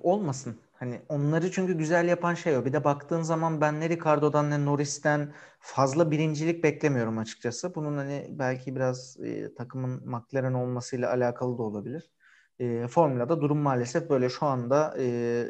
olmasın. 0.02 0.56
Hani 0.72 1.00
onları 1.08 1.50
çünkü 1.50 1.78
güzel 1.78 2.08
yapan 2.08 2.34
şey 2.34 2.56
o. 2.56 2.64
Bir 2.64 2.72
de 2.72 2.84
baktığın 2.84 3.22
zaman 3.22 3.60
ben 3.60 3.80
ne 3.80 3.88
Ricardo'dan 3.88 4.50
ne 4.50 4.64
Norris'ten 4.64 5.32
fazla 5.60 6.10
birincilik 6.10 6.64
beklemiyorum 6.64 7.18
açıkçası. 7.18 7.74
Bunun 7.74 7.96
hani 7.96 8.26
belki 8.30 8.76
biraz 8.76 9.20
e, 9.20 9.54
takımın 9.54 10.02
McLaren 10.08 10.54
olmasıyla 10.54 11.10
alakalı 11.10 11.58
da 11.58 11.62
olabilir. 11.62 12.10
E, 12.58 12.88
Formula'da 12.88 13.40
durum 13.40 13.58
maalesef 13.58 14.10
böyle. 14.10 14.28
Şu 14.28 14.46
anda 14.46 14.94
e, 14.98 15.04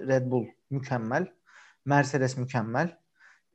Red 0.07 0.31
Bull 0.31 0.47
mükemmel. 0.71 1.27
Mercedes 1.85 2.37
mükemmel 2.37 2.99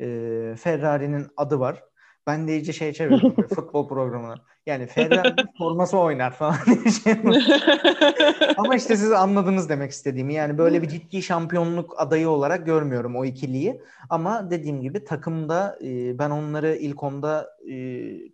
e, 0.02 0.56
Ferrari'nin 0.56 1.28
adı 1.38 1.60
var. 1.60 1.84
Ben 2.28 2.48
de 2.48 2.52
iyice 2.56 2.74
şey 2.74 2.94
çevirdim 2.94 3.36
futbol 3.56 3.88
programına. 3.88 4.36
Yani 4.66 4.88
Ferrari 4.88 5.36
forması 5.58 5.98
oynar 5.98 6.34
falan 6.34 6.56
diye 6.66 6.92
şey 6.92 7.14
Ama 8.58 8.76
işte 8.76 8.98
siz 8.98 9.12
anladınız 9.12 9.70
demek 9.70 9.92
istediğimi. 9.92 10.34
Yani 10.34 10.58
böyle 10.58 10.82
bir 10.82 10.88
ciddi 10.88 11.22
şampiyonluk 11.22 11.96
adayı 11.98 12.30
olarak 12.30 12.66
görmüyorum 12.66 13.16
o 13.16 13.26
ikiliyi. 13.26 13.82
Ama 14.10 14.52
dediğim 14.52 14.82
gibi 14.82 15.04
takımda 15.04 15.80
e, 15.84 16.20
ben 16.20 16.30
onları 16.30 16.76
ilk 16.76 17.04
onda 17.04 17.50
e, 17.72 17.76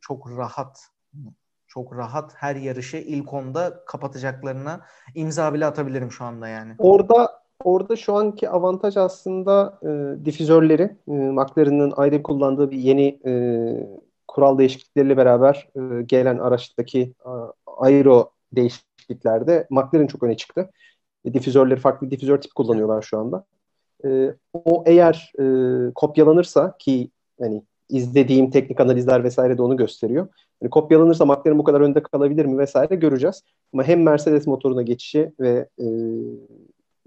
çok 0.01 0.38
rahat 0.38 0.79
çok 1.67 1.95
rahat 1.95 2.33
her 2.36 2.55
yarışı 2.55 2.97
ilk 2.97 3.33
onda 3.33 3.83
kapatacaklarına 3.86 4.86
imza 5.15 5.53
bile 5.53 5.65
atabilirim 5.65 6.12
şu 6.12 6.25
anda 6.25 6.47
yani. 6.47 6.75
Orada 6.77 7.47
orada 7.64 7.96
şu 7.96 8.14
anki 8.14 8.50
avantaj 8.50 8.98
aslında 8.98 9.80
e, 9.84 10.26
difüzörleri. 10.26 10.96
E, 11.08 11.12
McLaren'ın 11.12 11.94
ayrı 11.98 12.24
kullandığı 12.24 12.72
bir 12.72 12.78
yeni 12.78 13.20
e, 13.26 13.32
kural 14.28 14.58
değişiklikleriyle 14.58 15.18
beraber 15.18 15.70
e, 15.76 16.02
gelen 16.02 16.38
araçtaki 16.38 17.14
e, 17.26 17.32
aero 17.78 18.32
değişikliklerde 18.52 19.68
McLaren 19.70 20.08
çok 20.08 20.24
öne 20.24 20.38
çıktı. 20.38 20.70
E, 21.26 21.34
difüzörleri 21.34 21.80
farklı 21.80 22.12
difüzör 22.12 22.42
tip 22.42 22.56
kullanıyorlar 22.56 23.02
şu 23.02 23.20
anda. 23.20 23.46
E, 24.06 24.36
o 24.54 24.84
eğer 24.86 25.34
e, 25.40 25.46
kopyalanırsa 25.94 26.78
ki 26.80 27.12
hani 27.40 27.64
izlediğim 27.90 28.52
teknik 28.52 28.80
analizler 28.80 29.24
vesaire 29.24 29.58
de 29.58 29.62
onu 29.62 29.78
gösteriyor. 29.78 30.28
Yani 30.62 30.70
kopyalanırsa 30.70 31.26
McLaren 31.26 31.60
bu 31.60 31.64
kadar 31.64 31.82
önde 31.82 32.04
kalabilir 32.04 32.46
mi 32.46 32.58
vesaire 32.58 32.96
göreceğiz. 32.96 33.44
Ama 33.74 33.84
hem 33.84 34.04
Mercedes 34.04 34.48
motoruna 34.48 34.82
geçişi 34.82 35.34
ve 35.40 35.70
e, 35.80 35.86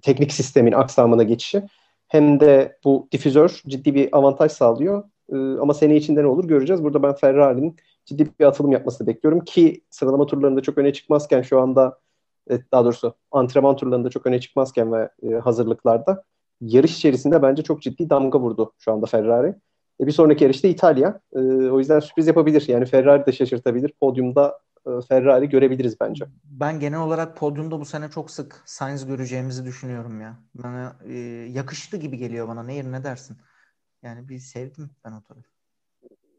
teknik 0.03 0.33
sistemin 0.33 0.73
aksamına 0.73 1.23
geçişi 1.23 1.63
hem 2.09 2.41
de 2.41 2.79
bu 2.85 3.09
difüzör 3.13 3.61
ciddi 3.67 3.95
bir 3.95 4.09
avantaj 4.17 4.53
sağlıyor. 4.53 5.05
Ee, 5.33 5.37
ama 5.37 5.75
sene 5.75 5.97
içinde 5.97 6.23
ne 6.23 6.27
olur 6.27 6.45
göreceğiz. 6.45 6.85
Burada 6.85 7.03
ben 7.03 7.15
Ferrari'nin 7.15 7.77
ciddi 8.05 8.29
bir 8.41 8.45
atılım 8.45 8.73
yapmasını 8.73 9.07
bekliyorum 9.07 9.41
ki 9.41 9.85
sıralama 9.91 10.27
turlarında 10.27 10.61
çok 10.61 10.79
öne 10.79 10.93
çıkmazken 10.93 11.43
şu 11.43 11.61
anda 11.61 11.99
daha 12.73 12.85
doğrusu 12.85 13.15
antrenman 13.33 13.77
turlarında 13.77 14.11
çok 14.11 14.27
öne 14.27 14.41
çıkmazken 14.41 14.93
ve 14.93 15.09
e, 15.23 15.35
hazırlıklarda 15.35 16.25
yarış 16.61 16.97
içerisinde 16.97 17.43
bence 17.43 17.63
çok 17.63 17.83
ciddi 17.83 18.11
damga 18.11 18.41
vurdu 18.41 18.73
şu 18.79 18.93
anda 18.93 19.07
Ferrari. 19.07 19.55
E, 20.01 20.07
bir 20.07 20.13
sonraki 20.13 20.45
yarışta 20.45 20.69
İtalya. 20.69 21.21
E, 21.33 21.39
o 21.71 21.79
yüzden 21.79 22.01
sürpriz 22.01 22.27
yapabilir. 22.27 22.65
Yani 22.69 22.85
Ferrari 22.85 23.27
de 23.27 23.33
şaşırtabilir. 23.33 23.93
Podyumda 24.01 24.49
e, 24.49 24.70
Ferrari 25.09 25.49
görebiliriz 25.49 26.01
bence. 26.01 26.25
Ben 26.45 26.81
genel 26.81 27.01
olarak 27.01 27.37
podyumda 27.37 27.81
bu 27.81 27.85
sene 27.85 28.11
çok 28.11 28.31
sık 28.31 28.63
Sainz 28.65 29.07
göreceğimizi 29.07 29.65
düşünüyorum 29.65 30.21
ya. 30.21 30.39
Bana 30.55 30.97
e, 31.05 31.19
yakıştı 31.53 31.97
gibi 31.97 32.17
geliyor 32.17 32.49
bana. 32.49 32.63
Ne 32.63 32.93
ne 32.93 33.05
dersin? 33.05 33.37
Yani 34.03 34.29
bir 34.29 34.39
sevdim 34.39 34.91
ben 35.05 35.13
o 35.13 35.23
tarafı. 35.23 35.49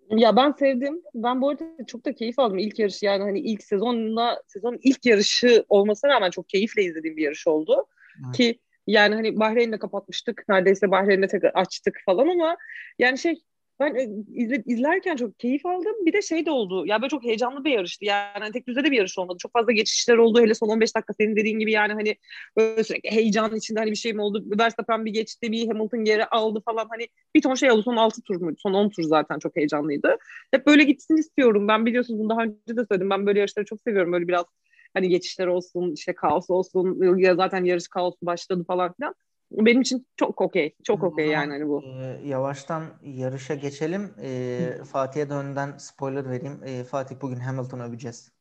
Ya 0.10 0.36
ben 0.36 0.52
sevdim. 0.52 1.02
Ben 1.16 1.42
bu 1.42 1.50
arada 1.50 1.64
çok 1.88 2.06
da 2.06 2.16
keyif 2.16 2.40
aldım 2.40 2.58
ilk 2.58 2.80
yarış. 2.80 3.04
Yani 3.04 3.24
hani 3.24 3.40
ilk 3.40 3.64
sezonda 3.64 4.44
sezon 4.48 4.80
ilk 4.84 5.06
yarışı 5.06 5.66
olmasına 5.70 6.12
rağmen 6.12 6.30
çok 6.30 6.50
keyifle 6.50 6.84
izlediğim 6.84 7.18
bir 7.18 7.24
yarış 7.24 7.48
oldu. 7.48 7.86
Evet. 8.26 8.38
Ki 8.38 8.60
yani 8.88 9.16
hani 9.16 9.40
Bahreyn'de 9.40 9.80
kapatmıştık. 9.80 10.44
Neredeyse 10.50 10.92
Bahreyn'de 10.92 11.28
tekrar 11.28 11.52
açtık 11.54 12.02
falan 12.06 12.28
ama 12.28 12.58
yani 13.00 13.18
şey 13.18 13.44
ben 13.82 13.96
e, 13.96 14.08
izle, 14.34 14.64
izlerken 14.66 15.16
çok 15.16 15.40
keyif 15.40 15.66
aldım. 15.66 15.96
Bir 16.06 16.14
de 16.14 16.22
şey 16.22 16.46
de 16.46 16.52
oldu. 16.52 16.86
Ya 16.88 17.02
böyle 17.02 17.10
çok 17.10 17.24
heyecanlı 17.24 17.64
bir 17.66 17.72
yarıştı. 17.72 18.06
Yani 18.06 18.40
hani 18.40 18.52
tek 18.52 18.68
düzde 18.68 18.84
de 18.84 18.92
bir 18.92 18.98
yarış 18.98 19.18
olmadı. 19.20 19.38
Çok 19.42 19.54
fazla 19.54 19.72
geçişler 19.72 20.18
oldu. 20.18 20.42
Hele 20.42 20.54
son 20.54 20.68
15 20.68 20.96
dakika 20.96 21.14
senin 21.14 21.36
dediğin 21.36 21.60
gibi 21.60 21.72
yani 21.72 21.94
hani 21.94 22.16
böyle 22.58 22.84
sürekli 22.84 23.12
heyecanın 23.12 23.56
içinde 23.56 23.80
hani 23.80 23.92
bir 23.92 23.96
şey 23.96 24.14
mi 24.14 24.22
oldu? 24.22 24.46
Verstappen 24.60 25.06
bir 25.06 25.14
geçti, 25.14 25.52
bir 25.52 25.68
Hamilton 25.68 26.04
geri 26.06 26.26
aldı 26.26 26.62
falan. 26.66 26.88
Hani 26.90 27.08
bir 27.36 27.42
ton 27.42 27.56
şey 27.56 27.72
oldu. 27.72 27.84
Son 27.84 27.96
6 27.96 28.22
tur 28.22 28.42
muydu? 28.42 28.58
Son 28.64 28.74
10 28.74 28.90
tur 28.90 29.04
zaten 29.04 29.40
çok 29.40 29.56
heyecanlıydı. 29.56 30.18
Hep 30.52 30.68
böyle 30.68 30.84
gitsin 30.84 31.18
istiyorum. 31.18 31.68
Ben 31.68 31.86
biliyorsunuz 31.86 32.20
bunu 32.20 32.30
daha 32.30 32.42
önce 32.44 32.78
de 32.78 32.86
söyledim. 32.92 33.10
Ben 33.10 33.26
böyle 33.26 33.40
yarışları 33.40 33.66
çok 33.66 33.82
seviyorum. 33.82 34.14
Böyle 34.14 34.28
biraz 34.28 34.46
hani 34.94 35.10
geçişler 35.10 35.48
olsun, 35.48 35.94
işte 35.94 36.16
kaos 36.16 36.50
olsun. 36.50 37.18
Ya 37.18 37.36
zaten 37.36 37.64
yarış 37.64 37.88
kaosu 37.88 38.18
başladı 38.22 38.64
falan 38.68 38.94
filan 38.94 39.16
benim 39.52 39.82
için 39.82 40.08
çok 40.16 40.42
okey. 40.42 40.76
Çok 40.84 41.04
okey 41.04 41.28
yani 41.28 41.52
hani 41.52 41.68
bu. 41.68 41.84
E, 41.84 42.28
yavaştan 42.28 42.84
yarışa 43.04 43.56
geçelim. 43.56 44.14
E, 44.22 44.60
Fatih'e 44.92 45.30
de 45.30 45.34
önden 45.34 45.78
spoiler 45.78 46.30
vereyim. 46.30 46.60
E, 46.66 46.84
Fatih 46.84 47.16
bugün 47.22 47.40
Hamilton'ı 47.40 47.84
öveceğiz. 47.84 48.32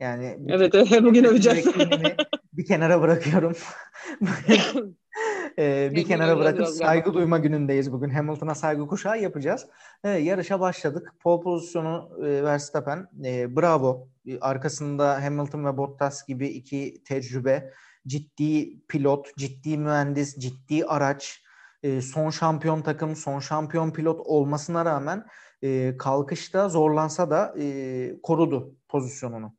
Yani 0.00 0.38
evet, 0.48 0.74
evet 0.74 0.90
bugün 1.02 1.24
öveceğiz. 1.24 1.66
bir 2.52 2.64
kenara 2.64 3.00
bırakıyorum. 3.00 3.52
e, 5.58 5.90
bir 5.94 6.04
kenara 6.04 6.38
bırakıp 6.38 6.66
saygı 6.66 7.14
duyma 7.14 7.38
günündeyiz 7.38 7.92
bugün. 7.92 8.10
Hamilton'a 8.10 8.54
saygı 8.54 8.86
kuşağı 8.86 9.20
yapacağız. 9.20 9.66
E, 10.04 10.08
yarışa 10.08 10.60
başladık. 10.60 11.14
Pole 11.20 11.42
pozisyonu 11.42 12.10
e, 12.22 12.42
Verstappen. 12.42 13.06
E, 13.24 13.56
bravo. 13.56 14.08
E, 14.26 14.40
arkasında 14.40 15.24
Hamilton 15.24 15.64
ve 15.64 15.76
Bottas 15.76 16.26
gibi 16.26 16.48
iki 16.48 17.02
tecrübe 17.04 17.72
ciddi 18.08 18.80
pilot, 18.88 19.36
ciddi 19.36 19.78
mühendis, 19.78 20.38
ciddi 20.38 20.84
araç, 20.84 21.42
e, 21.82 22.00
son 22.00 22.30
şampiyon 22.30 22.82
takım, 22.82 23.16
son 23.16 23.40
şampiyon 23.40 23.90
pilot 23.90 24.20
olmasına 24.20 24.84
rağmen 24.84 25.26
e, 25.62 25.96
kalkışta 25.96 26.68
zorlansa 26.68 27.30
da 27.30 27.54
e, 27.58 28.20
korudu 28.22 28.76
pozisyonunu. 28.88 29.54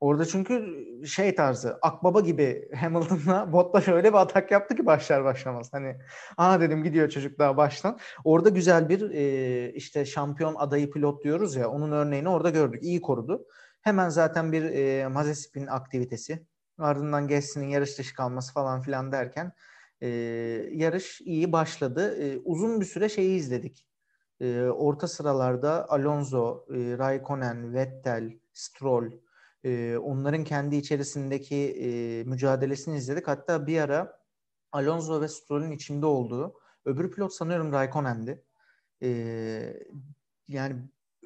Orada 0.00 0.26
çünkü 0.26 0.84
şey 1.06 1.34
tarzı 1.34 1.78
Akbaba 1.82 2.20
gibi 2.20 2.68
Hamilton'la 2.76 3.52
Bottas 3.52 3.84
şöyle 3.84 4.08
bir 4.08 4.18
atak 4.18 4.50
yaptı 4.50 4.76
ki 4.76 4.86
başlar 4.86 5.24
başlamaz. 5.24 5.68
Hani 5.72 5.96
ana 6.36 6.60
dedim 6.60 6.84
gidiyor 6.84 7.08
çocuk 7.08 7.38
daha 7.38 7.56
baştan. 7.56 7.98
Orada 8.24 8.48
güzel 8.48 8.88
bir 8.88 9.10
e, 9.10 9.72
işte 9.72 10.04
şampiyon 10.04 10.54
adayı 10.54 10.90
pilot 10.90 11.24
diyoruz 11.24 11.56
ya 11.56 11.68
onun 11.70 11.92
örneğini 11.92 12.28
orada 12.28 12.50
gördük. 12.50 12.82
İyi 12.82 13.00
korudu. 13.00 13.46
Hemen 13.82 14.08
zaten 14.08 14.52
bir 14.52 14.62
e, 14.64 15.08
Mazepin 15.08 15.66
aktivitesi 15.66 16.46
Ardından 16.80 17.28
Gasly'nin 17.28 17.68
yarış 17.68 17.98
dışı 17.98 18.14
kalması 18.14 18.52
falan 18.52 18.80
filan 18.80 19.12
derken 19.12 19.52
e, 20.00 20.08
yarış 20.72 21.20
iyi 21.20 21.52
başladı. 21.52 22.16
E, 22.22 22.38
uzun 22.44 22.80
bir 22.80 22.86
süre 22.86 23.08
şeyi 23.08 23.38
izledik. 23.38 23.86
E, 24.40 24.62
orta 24.62 25.08
sıralarda 25.08 25.90
Alonso, 25.90 26.66
e, 26.74 26.98
Raikkonen, 26.98 27.74
Vettel, 27.74 28.38
Stroll 28.52 29.12
e, 29.64 29.96
onların 29.96 30.44
kendi 30.44 30.76
içerisindeki 30.76 31.56
e, 31.56 32.24
mücadelesini 32.24 32.96
izledik. 32.96 33.28
Hatta 33.28 33.66
bir 33.66 33.80
ara 33.80 34.20
Alonso 34.72 35.20
ve 35.20 35.28
Stroll'ün 35.28 35.70
içinde 35.70 36.06
olduğu 36.06 36.60
öbür 36.84 37.10
pilot 37.10 37.34
sanıyorum 37.34 37.72
Raikkonen'di. 37.72 38.44
E, 39.02 39.10
yani 40.48 40.76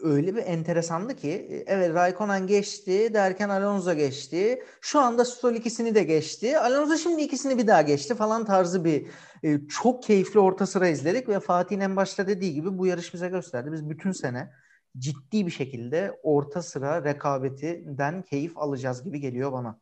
öyle 0.05 0.37
bir 0.37 0.43
enteresandı 0.43 1.17
ki 1.17 1.29
e, 1.29 1.65
evet 1.67 1.95
Raikkonen 1.95 2.47
geçti 2.47 3.15
derken 3.15 3.49
Alonso 3.49 3.95
geçti. 3.95 4.63
Şu 4.81 5.01
anda 5.01 5.25
Stroll 5.25 5.55
ikisini 5.55 5.95
de 5.95 6.03
geçti. 6.03 6.59
Alonso 6.59 6.97
şimdi 6.97 7.23
ikisini 7.23 7.59
bir 7.59 7.67
daha 7.67 7.83
geçti 7.83 8.15
falan 8.15 8.45
tarzı 8.45 8.85
bir 8.85 9.07
e, 9.43 9.61
çok 9.69 10.03
keyifli 10.03 10.41
orta 10.41 10.67
sıra 10.67 10.89
izledik 10.89 11.29
ve 11.29 11.41
Fatih'in 11.41 11.81
en 11.81 11.97
başta 11.97 12.27
dediği 12.27 12.55
gibi 12.55 12.79
bu 12.79 12.87
yarış 12.87 13.15
bize 13.15 13.29
gösterdi. 13.29 13.73
Biz 13.73 13.91
bütün 13.91 14.13
sene 14.13 14.51
ciddi 14.99 15.47
bir 15.47 15.51
şekilde 15.51 16.21
orta 16.23 16.63
sıra 16.63 17.05
rekabetinden 17.05 18.23
keyif 18.23 18.59
alacağız 18.59 19.05
gibi 19.05 19.21
geliyor 19.21 19.53
bana. 19.53 19.79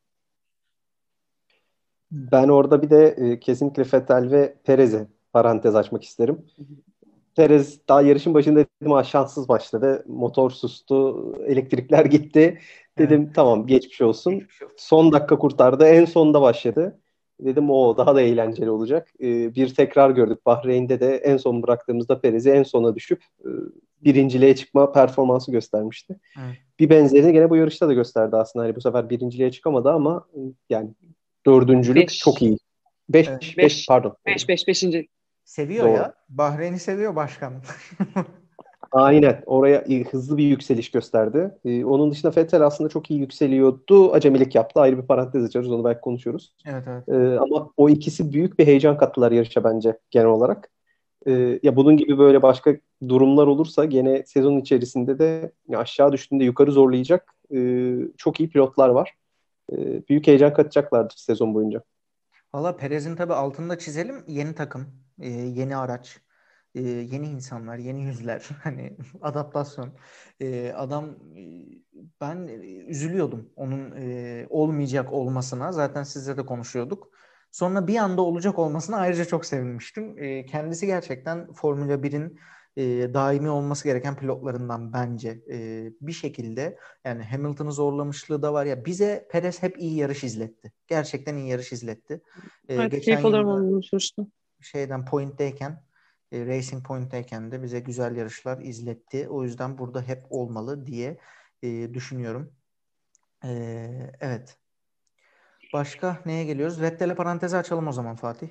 Ben 2.11 2.49
orada 2.49 2.83
bir 2.83 2.91
de 2.91 3.07
e, 3.07 3.41
kesinlikle 3.41 3.85
Fettel 3.85 4.31
ve 4.31 4.55
Perez'e 4.65 5.07
parantez 5.33 5.75
açmak 5.75 6.05
isterim. 6.05 6.47
Perez 7.37 7.89
daha 7.89 8.03
yarışın 8.03 8.35
başında 8.35 8.61
dedim 8.61 8.93
ha 8.93 9.05
şanssız 9.05 9.49
başladı. 9.49 10.05
Motor 10.07 10.51
sustu, 10.51 11.35
elektrikler 11.47 12.05
gitti. 12.05 12.59
Dedim 12.99 13.23
evet. 13.25 13.35
tamam 13.35 13.67
geçmiş 13.67 14.01
olsun. 14.01 14.33
geçmiş 14.33 14.63
olsun. 14.63 14.75
Son 14.77 15.13
dakika 15.13 15.39
kurtardı. 15.39 15.85
En 15.85 16.05
sonda 16.05 16.43
başladı. 16.43 16.99
Dedim 17.41 17.71
o 17.71 17.97
daha 17.97 18.15
da 18.15 18.21
eğlenceli 18.21 18.71
olacak. 18.71 19.09
Ee, 19.21 19.55
bir 19.55 19.75
tekrar 19.75 20.11
gördük. 20.11 20.47
Bahreyn'de 20.47 21.01
de 21.01 21.17
en 21.17 21.37
son 21.37 21.63
bıraktığımızda 21.63 22.21
Perez'i 22.21 22.51
en 22.51 22.63
sona 22.63 22.95
düşüp 22.95 23.23
e, 23.41 23.49
birinciliğe 24.01 24.57
çıkma 24.57 24.93
performansı 24.93 25.53
göstermişti. 25.53 26.21
Evet. 26.45 26.57
Bir 26.79 26.91
benzerini 26.91 27.33
gene 27.33 27.51
bu 27.51 27.57
yarışta 27.57 27.89
da 27.89 27.93
gösterdi 27.93 28.37
aslında. 28.37 28.65
Hani 28.65 28.77
bu 28.77 28.81
sefer 28.81 29.11
birinciliğe 29.11 29.51
çıkamadı 29.51 29.91
ama 29.91 30.27
yani 30.71 30.91
dördüncülük 31.47 32.09
beş. 32.09 32.19
çok 32.19 32.43
iyi. 32.43 32.59
Beş, 33.09 33.29
evet. 33.29 33.41
beş, 33.41 33.59
beş 33.59 33.87
pardon. 33.87 34.17
Beş, 34.27 34.49
beş, 34.49 34.69
beşinci. 34.69 35.09
Seviyor 35.45 35.87
Doğru. 35.87 35.97
ya. 35.97 36.15
Bahreyn'i 36.29 36.79
seviyor 36.79 37.17
başkan. 37.17 37.53
Aynen. 38.93 39.43
Oraya 39.47 39.85
hızlı 40.11 40.37
bir 40.37 40.45
yükseliş 40.45 40.91
gösterdi. 40.91 41.51
Ee, 41.65 41.85
onun 41.85 42.11
dışında 42.11 42.33
Vettel 42.37 42.67
aslında 42.67 42.91
çok 42.91 43.11
iyi 43.11 43.21
yükseliyordu. 43.21 44.13
Acemilik 44.13 44.55
yaptı. 44.55 44.81
Ayrı 44.81 44.99
bir 45.03 45.07
parantez 45.07 45.45
açarız. 45.45 45.71
Onu 45.71 45.85
belki 45.85 46.01
konuşuyoruz. 46.01 46.55
Evet 46.67 46.85
evet. 46.89 47.09
Ee, 47.09 47.39
ama 47.39 47.71
o 47.77 47.89
ikisi 47.89 48.33
büyük 48.33 48.59
bir 48.59 48.67
heyecan 48.67 48.97
kattılar 48.97 49.33
yarışa 49.33 49.65
bence 49.65 49.99
genel 50.11 50.27
olarak. 50.27 50.71
Ee, 51.27 51.61
ya 51.63 51.77
bunun 51.77 51.97
gibi 51.97 52.19
böyle 52.19 52.43
başka 52.43 52.77
durumlar 53.09 53.47
olursa 53.47 53.85
gene 53.85 54.23
sezon 54.27 54.59
içerisinde 54.59 55.19
de 55.19 55.53
aşağı 55.77 56.13
düştüğünde 56.13 56.45
yukarı 56.45 56.73
zorlayacak 56.73 57.35
e, 57.55 57.93
çok 58.17 58.41
iyi 58.41 58.49
pilotlar 58.49 58.89
var. 58.89 59.15
E, 59.73 59.77
büyük 60.09 60.27
heyecan 60.27 60.55
katacaklardır 60.55 61.17
sezon 61.17 61.55
boyunca. 61.55 61.83
Valla 62.55 62.77
Perez'in 62.77 63.17
tabii 63.17 63.33
altında 63.35 63.79
çizelim 63.79 64.25
yeni 64.29 64.55
takım, 64.55 65.05
e, 65.21 65.31
yeni 65.31 65.77
araç, 65.77 66.21
e, 66.75 66.81
yeni 66.83 67.29
insanlar, 67.29 67.79
yeni 67.79 68.03
yüzler, 68.03 68.49
hani 68.63 68.97
adaptasyon. 69.23 69.99
E, 70.41 70.73
adam 70.73 71.11
e, 71.37 71.43
ben 72.21 72.37
üzülüyordum 72.89 73.53
onun 73.57 73.93
e, 73.97 74.47
olmayacak 74.51 75.13
olmasına. 75.13 75.73
Zaten 75.73 76.03
sizle 76.03 76.37
de 76.37 76.47
konuşuyorduk. 76.47 77.09
Sonra 77.51 77.87
bir 77.87 77.97
anda 77.97 78.23
olacak 78.23 78.59
olmasına 78.59 78.97
ayrıca 78.97 79.25
çok 79.25 79.47
sevinmiştim. 79.47 80.19
E, 80.19 80.47
kendisi 80.47 80.87
gerçekten 80.87 81.53
Formula 81.53 82.03
1'in 82.03 82.39
e, 82.77 83.15
daimi 83.15 83.51
olması 83.51 83.85
gereken 83.85 84.17
pilotlarından 84.17 84.93
bence 84.93 85.43
e, 85.51 85.89
bir 86.01 86.13
şekilde 86.13 86.79
yani 87.05 87.23
Hamilton'ı 87.25 87.73
zorlamışlığı 87.73 88.43
da 88.43 88.53
var 88.53 88.67
ya 88.67 88.85
bize 88.85 89.29
Perez 89.31 89.63
hep 89.63 89.79
iyi 89.79 89.97
yarış 89.97 90.25
izletti. 90.25 90.73
Gerçekten 90.87 91.37
iyi 91.37 91.49
yarış 91.49 91.73
izletti. 91.73 92.21
E, 92.69 92.75
evet, 92.75 92.91
geçen 92.91 93.21
yılda 93.21 93.81
şeyden 94.61 95.05
Point'teyken 95.05 95.83
e, 96.33 96.47
Racing 96.47 96.87
Point'teyken 96.87 97.53
de 97.53 97.63
bize 97.63 97.81
güzel 97.81 98.17
yarışlar 98.17 98.59
izletti. 98.59 99.29
O 99.29 99.45
yüzden 99.45 99.79
burada 99.79 100.03
hep 100.03 100.25
olmalı 100.31 100.87
diye 100.87 101.19
e, 101.63 101.95
düşünüyorum. 101.95 102.53
E, 103.45 103.51
evet. 104.21 104.57
Başka 105.73 106.23
neye 106.27 106.45
geliyoruz? 106.45 106.81
Vettel'e 106.81 107.15
parantezi 107.15 107.57
açalım 107.57 107.89
o 107.89 107.93
zaman 107.93 108.17
Fatih. 108.17 108.49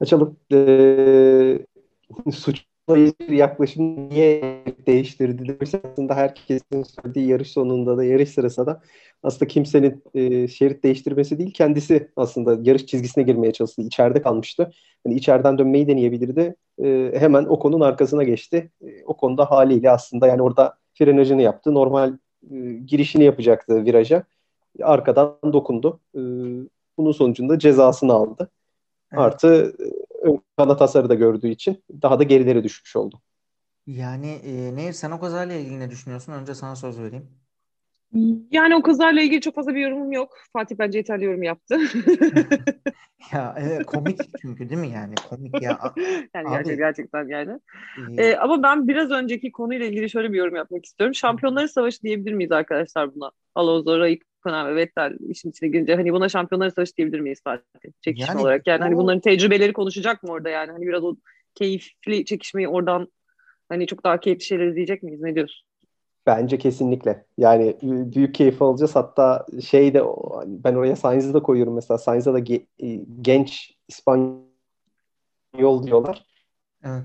Açalım. 0.00 0.36
Ee, 0.52 1.66
suçla 2.32 2.96
ilgili 2.96 3.36
yaklaşım 3.36 4.08
niye 4.08 4.64
değiştirdi 4.86 5.58
aslında 5.62 6.14
herkesin 6.14 6.82
söylediği 6.82 7.28
yarış 7.28 7.50
sonunda 7.50 7.96
da 7.96 8.04
yarış 8.04 8.28
sırasında 8.28 8.66
da 8.66 8.80
aslında 9.22 9.48
kimsenin 9.48 10.02
e, 10.14 10.48
şerit 10.48 10.84
değiştirmesi 10.84 11.38
değil 11.38 11.52
kendisi 11.52 12.08
aslında 12.16 12.58
yarış 12.62 12.86
çizgisine 12.86 13.24
girmeye 13.24 13.52
çalıştı. 13.52 13.82
İçeride 13.82 14.22
kalmıştı. 14.22 14.70
Yani 15.06 15.16
içeriden 15.16 15.58
dönmeyi 15.58 15.88
deneyebilirdi. 15.88 16.56
E, 16.82 17.12
hemen 17.14 17.44
o 17.44 17.58
konunun 17.58 17.84
arkasına 17.84 18.22
geçti. 18.22 18.70
E, 18.82 19.04
o 19.04 19.16
konuda 19.16 19.50
haliyle 19.50 19.90
aslında 19.90 20.26
yani 20.26 20.42
orada 20.42 20.74
frenajını 20.94 21.42
yaptı. 21.42 21.74
Normal 21.74 22.12
e, 22.50 22.56
girişini 22.72 23.24
yapacaktı 23.24 23.84
viraja. 23.84 24.24
arkadan 24.82 25.36
dokundu. 25.52 26.00
E, 26.14 26.20
bunun 26.98 27.12
sonucunda 27.12 27.58
cezasını 27.58 28.12
aldı. 28.12 28.50
Evet. 29.12 29.22
Artı 29.22 29.74
kanat 30.56 30.80
hasarı 30.80 31.08
da 31.08 31.14
gördüğü 31.14 31.48
için 31.48 31.84
daha 32.02 32.18
da 32.18 32.22
gerileri 32.22 32.64
düşmüş 32.64 32.96
oldu. 32.96 33.20
Yani 33.86 34.30
e, 34.30 34.76
Nehir 34.76 34.92
sen 34.92 35.10
o 35.10 35.20
kazayla 35.20 35.54
ilgili 35.54 35.80
ne 35.80 35.90
düşünüyorsun? 35.90 36.32
Önce 36.32 36.54
sana 36.54 36.76
söz 36.76 37.00
vereyim. 37.00 37.28
Yani 38.50 38.74
o 38.74 38.82
kazayla 38.82 39.22
ilgili 39.22 39.40
çok 39.40 39.54
fazla 39.54 39.74
bir 39.74 39.80
yorumum 39.80 40.12
yok. 40.12 40.38
Fatih 40.52 40.76
bence 40.78 40.98
yeterli 40.98 41.24
yorum 41.24 41.42
yaptı. 41.42 41.78
ya 43.32 43.54
evet, 43.58 43.86
komik 43.86 44.20
çünkü 44.40 44.68
değil 44.70 44.80
mi 44.80 44.88
yani? 44.88 45.14
Komik 45.28 45.62
ya. 45.62 45.78
yani 46.34 46.48
Abi, 46.48 46.50
gerçek, 46.50 46.78
gerçekten 46.78 47.28
yani. 47.28 47.60
Ee, 48.18 48.24
ee, 48.24 48.36
ama 48.36 48.62
ben 48.62 48.88
biraz 48.88 49.10
önceki 49.10 49.52
konuyla 49.52 49.86
ilgili 49.86 50.10
şöyle 50.10 50.32
bir 50.32 50.38
yorum 50.38 50.56
yapmak 50.56 50.84
istiyorum. 50.84 51.14
Şampiyonların 51.14 51.66
Savaşı 51.66 52.02
diyebilir 52.02 52.32
miyiz 52.32 52.52
arkadaşlar 52.52 53.14
buna? 53.14 53.30
Alonso, 53.54 54.06
Raikkonen 54.46 54.66
ve 54.66 54.76
Vettel 54.76 55.16
işin 55.28 55.50
içine 55.50 55.68
girince 55.68 55.94
hani 55.94 56.12
buna 56.12 56.28
Şampiyonların 56.28 56.70
Savaşı 56.70 56.96
diyebilir 56.96 57.20
miyiz 57.20 57.40
Fatih? 57.44 57.90
Çekişme 58.00 58.28
yani, 58.28 58.40
olarak. 58.40 58.66
Yani 58.66 58.82
o... 58.82 58.84
hani 58.84 58.96
bunların 58.96 59.20
tecrübeleri 59.20 59.72
konuşacak 59.72 60.22
mı 60.22 60.32
orada 60.32 60.48
yani? 60.48 60.72
Hani 60.72 60.86
biraz 60.86 61.04
o 61.04 61.16
keyifli 61.54 62.24
çekişmeyi 62.24 62.68
oradan 62.68 63.08
hani 63.68 63.86
çok 63.86 64.04
daha 64.04 64.20
keyifli 64.20 64.44
şeyler 64.44 64.66
izleyecek 64.66 65.02
miyiz? 65.02 65.20
Ne 65.20 65.34
diyorsun? 65.34 65.66
Bence 66.26 66.58
kesinlikle. 66.58 67.24
Yani 67.38 67.76
büyük 67.82 68.34
keyif 68.34 68.62
alacağız. 68.62 68.96
Hatta 68.96 69.46
şey 69.68 69.94
de 69.94 70.02
ben 70.46 70.74
oraya 70.74 70.96
Sainz'i 70.96 71.34
de 71.34 71.42
koyuyorum 71.42 71.74
mesela. 71.74 71.98
Sainz'a 71.98 72.34
da 72.34 72.40
ge- 72.40 72.66
e, 72.82 73.04
genç 73.22 73.74
İspanyol 73.88 74.42
diyorlar. 75.82 76.26
Evet. 76.84 77.02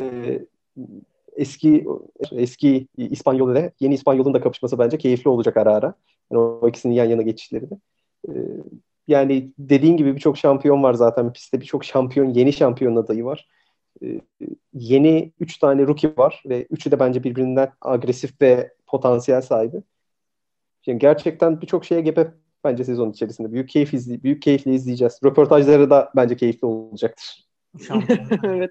Ee, 0.00 0.46
eski 1.36 1.86
eski 2.32 2.88
İspanyol 2.96 3.52
ile 3.52 3.72
yeni 3.80 3.94
İspanyol'un 3.94 4.34
da 4.34 4.40
kapışması 4.40 4.78
bence 4.78 4.98
keyifli 4.98 5.30
olacak 5.30 5.56
ara 5.56 5.74
ara. 5.74 5.94
Yani 6.32 6.40
o 6.40 6.68
ikisinin 6.68 6.94
yan 6.94 7.04
yana 7.04 7.22
geçişleri 7.22 7.70
de. 7.70 7.74
Ee, 8.28 8.32
yani 9.08 9.52
dediğin 9.58 9.96
gibi 9.96 10.14
birçok 10.14 10.38
şampiyon 10.38 10.82
var 10.82 10.94
zaten 10.94 11.32
pistte. 11.32 11.60
Birçok 11.60 11.84
şampiyon, 11.84 12.26
yeni 12.26 12.52
şampiyon 12.52 12.96
adayı 12.96 13.24
var. 13.24 13.48
Ee, 14.02 14.20
yeni 14.72 15.32
3 15.40 15.58
tane 15.58 15.86
rookie 15.86 16.16
var 16.16 16.42
ve 16.46 16.66
üçü 16.70 16.90
de 16.90 17.00
bence 17.00 17.24
birbirinden 17.24 17.72
agresif 17.80 18.40
ve 18.42 18.74
potansiyel 18.86 19.42
sahibi. 19.42 19.82
Yani 20.86 20.98
gerçekten 20.98 21.60
birçok 21.60 21.84
şeye 21.84 22.00
gebe 22.00 22.34
bence 22.64 22.84
sezon 22.84 23.10
içerisinde. 23.10 23.52
Büyük 23.52 23.68
keyif 23.68 23.94
izley 23.94 24.22
büyük 24.22 24.42
keyifle 24.42 24.74
izleyeceğiz. 24.74 25.20
Röportajları 25.24 25.90
da 25.90 26.12
bence 26.16 26.36
keyifli 26.36 26.66
olacaktır. 26.66 27.46
Şampiyonlar, 27.86 28.40
evet, 28.44 28.70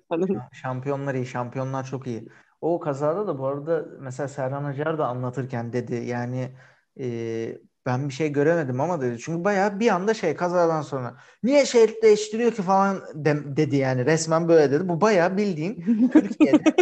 şampiyonlar 0.52 1.16
iyi, 1.16 1.26
şampiyonlar 1.26 1.86
çok 1.86 2.08
iyi. 2.08 2.28
O 2.62 2.80
kazada 2.80 3.28
da 3.28 3.40
bu 3.40 3.48
arada 3.48 3.86
mesela 4.00 4.28
Serhan 4.28 4.64
Acar 4.64 4.98
da 4.98 5.08
anlatırken 5.08 5.74
dedi 5.74 5.96
yani 5.96 6.52
e, 7.00 7.58
ben 7.86 8.10
bir 8.10 8.14
şey 8.14 8.32
göremedim 8.32 8.82
ama 8.82 9.02
dedi. 9.02 9.20
Çünkü 9.20 9.44
bayağı 9.44 9.80
bir 9.80 9.88
anda 9.90 10.14
şey 10.14 10.36
kazadan 10.36 10.82
sonra 10.82 11.18
niye 11.44 11.66
şerit 11.66 12.04
değiştiriyor 12.04 12.52
ki 12.52 12.62
falan 12.62 13.02
de, 13.14 13.58
dedi 13.58 13.75
yani 13.75 14.06
resmen 14.06 14.48
böyle 14.48 14.72
dedi. 14.72 14.90
Bu 14.90 15.02
bayağı 15.02 15.38
bildiğin 15.38 15.84
Türkiye'de 16.14 16.75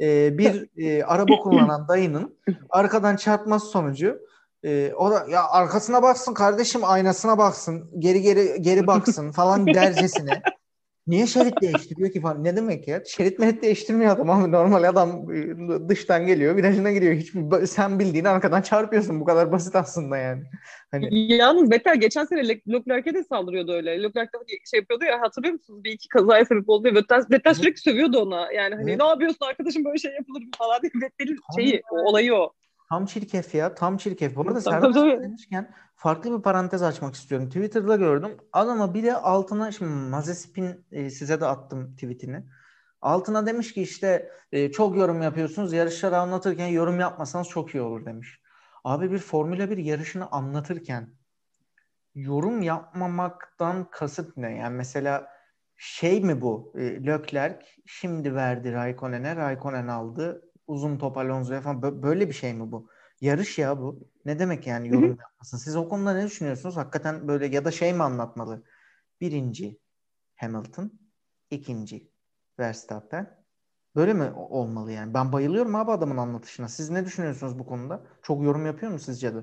e, 0.00 0.38
bir 0.38 0.68
e, 0.76 1.04
araba 1.04 1.36
kullanan 1.38 1.88
dayının 1.88 2.38
arkadan 2.70 3.16
çarpması 3.16 3.66
sonucu 3.66 4.20
e, 4.64 4.92
o 4.96 5.10
da 5.10 5.26
ya 5.30 5.48
arkasına 5.48 6.02
baksın 6.02 6.34
kardeşim 6.34 6.80
aynasına 6.84 7.38
baksın 7.38 7.90
geri 7.98 8.22
geri 8.22 8.62
geri 8.62 8.86
baksın 8.86 9.32
falan 9.32 9.66
dercesine 9.74 10.42
Niye 11.10 11.26
şerit 11.26 11.62
değiştiriyor 11.62 12.12
ki 12.12 12.20
falan? 12.20 12.44
Ne 12.44 12.56
demek 12.56 12.88
ya? 12.88 13.02
Şerit 13.04 13.38
merit 13.38 13.62
değiştirmiyor 13.62 14.10
adam 14.12 14.30
abi. 14.30 14.52
Normal 14.52 14.82
adam 14.88 15.34
e, 15.34 15.88
dıştan 15.88 16.26
geliyor, 16.26 16.56
virajına 16.56 16.92
giriyor. 16.92 17.14
Hiç 17.14 17.32
sen 17.70 17.98
bildiğin 17.98 18.24
arkadan 18.24 18.62
çarpıyorsun. 18.62 19.20
Bu 19.20 19.24
kadar 19.24 19.52
basit 19.52 19.76
aslında 19.76 20.16
yani. 20.16 20.42
Hani... 20.90 21.32
Yalnız 21.32 21.70
Vettel 21.70 22.00
geçen 22.00 22.24
sene 22.24 22.48
Leclerc'e 22.48 23.14
de 23.14 23.24
saldırıyordu 23.24 23.72
öyle. 23.72 24.02
Leclerc 24.02 24.30
şey 24.70 24.80
yapıyordu 24.80 25.04
ya 25.04 25.20
hatırlıyor 25.20 25.52
musunuz? 25.52 25.84
Bir 25.84 25.92
iki 25.92 26.08
kazaya 26.08 26.44
sebep 26.44 26.68
oldu. 26.68 26.94
Vettel, 26.94 27.22
Vettel 27.30 27.54
sürekli 27.54 27.80
sövüyordu 27.80 28.18
ona. 28.18 28.52
Yani 28.52 28.74
hani 28.74 28.98
ne 28.98 29.04
yapıyorsun 29.04 29.46
arkadaşım 29.46 29.84
böyle 29.84 29.98
şey 29.98 30.12
yapılır 30.12 30.40
mı 30.40 30.50
falan 30.58 30.82
diye. 30.82 30.92
Vettel'in 31.02 31.38
şeyi, 31.56 31.82
o 31.90 31.96
olayı 31.96 32.34
o. 32.34 32.52
Tam 32.90 33.06
çirkef 33.06 33.54
ya. 33.54 33.74
Tam 33.74 33.96
çirkef. 33.96 34.36
Bu 34.36 34.40
arada 34.40 34.60
Serhat 34.60 34.94
demişken 34.94 35.74
farklı 35.96 36.38
bir 36.38 36.42
parantez 36.42 36.82
açmak 36.82 37.14
istiyorum. 37.14 37.48
Twitter'da 37.48 37.96
gördüm. 37.96 38.36
Adama 38.52 38.94
bir 38.94 39.02
de 39.02 39.16
altına 39.16 39.72
şimdi 39.72 39.90
Mazespin 39.90 40.86
e, 40.92 41.10
size 41.10 41.40
de 41.40 41.46
attım 41.46 41.94
tweetini. 41.94 42.44
Altına 43.00 43.46
demiş 43.46 43.74
ki 43.74 43.82
işte 43.82 44.30
e, 44.52 44.70
çok 44.70 44.96
yorum 44.96 45.22
yapıyorsunuz. 45.22 45.72
Yarışları 45.72 46.16
anlatırken 46.16 46.66
yorum 46.66 47.00
yapmasanız 47.00 47.48
çok 47.48 47.74
iyi 47.74 47.80
olur 47.80 48.06
demiş. 48.06 48.40
Abi 48.84 49.10
bir 49.10 49.18
Formula 49.18 49.70
1 49.70 49.76
yarışını 49.78 50.30
anlatırken 50.30 51.14
yorum 52.14 52.62
yapmamaktan 52.62 53.90
kasıt 53.90 54.36
ne? 54.36 54.56
Yani 54.56 54.76
mesela 54.76 55.28
şey 55.76 56.20
mi 56.20 56.40
bu? 56.40 56.72
E, 56.78 57.06
Leclerc 57.06 57.66
şimdi 57.86 58.34
verdi 58.34 58.72
Raikkonen'e. 58.72 59.36
Raikkonen 59.36 59.88
aldı 59.88 60.49
uzun 60.70 60.98
top 60.98 61.16
Alonso'ya 61.16 61.60
falan 61.60 62.02
böyle 62.02 62.28
bir 62.28 62.34
şey 62.34 62.54
mi 62.54 62.72
bu? 62.72 62.88
Yarış 63.20 63.58
ya 63.58 63.78
bu. 63.78 64.08
Ne 64.24 64.38
demek 64.38 64.66
yani 64.66 64.88
yorum 64.88 65.18
yapmasın? 65.20 65.58
Siz 65.58 65.76
o 65.76 65.88
konuda 65.88 66.14
ne 66.14 66.26
düşünüyorsunuz? 66.26 66.76
Hakikaten 66.76 67.28
böyle 67.28 67.46
ya 67.46 67.64
da 67.64 67.70
şey 67.70 67.92
mi 67.92 68.02
anlatmalı? 68.02 68.62
Birinci 69.20 69.78
Hamilton, 70.36 70.92
ikinci 71.50 72.10
Verstappen. 72.58 73.40
Böyle 73.96 74.14
mi 74.14 74.30
olmalı 74.36 74.92
yani? 74.92 75.14
Ben 75.14 75.32
bayılıyorum 75.32 75.74
abi 75.74 75.90
adamın 75.90 76.16
anlatışına. 76.16 76.68
Siz 76.68 76.90
ne 76.90 77.04
düşünüyorsunuz 77.04 77.58
bu 77.58 77.66
konuda? 77.66 78.02
Çok 78.22 78.44
yorum 78.44 78.66
yapıyor 78.66 78.92
mu 78.92 78.98
sizce 78.98 79.34
de? 79.34 79.38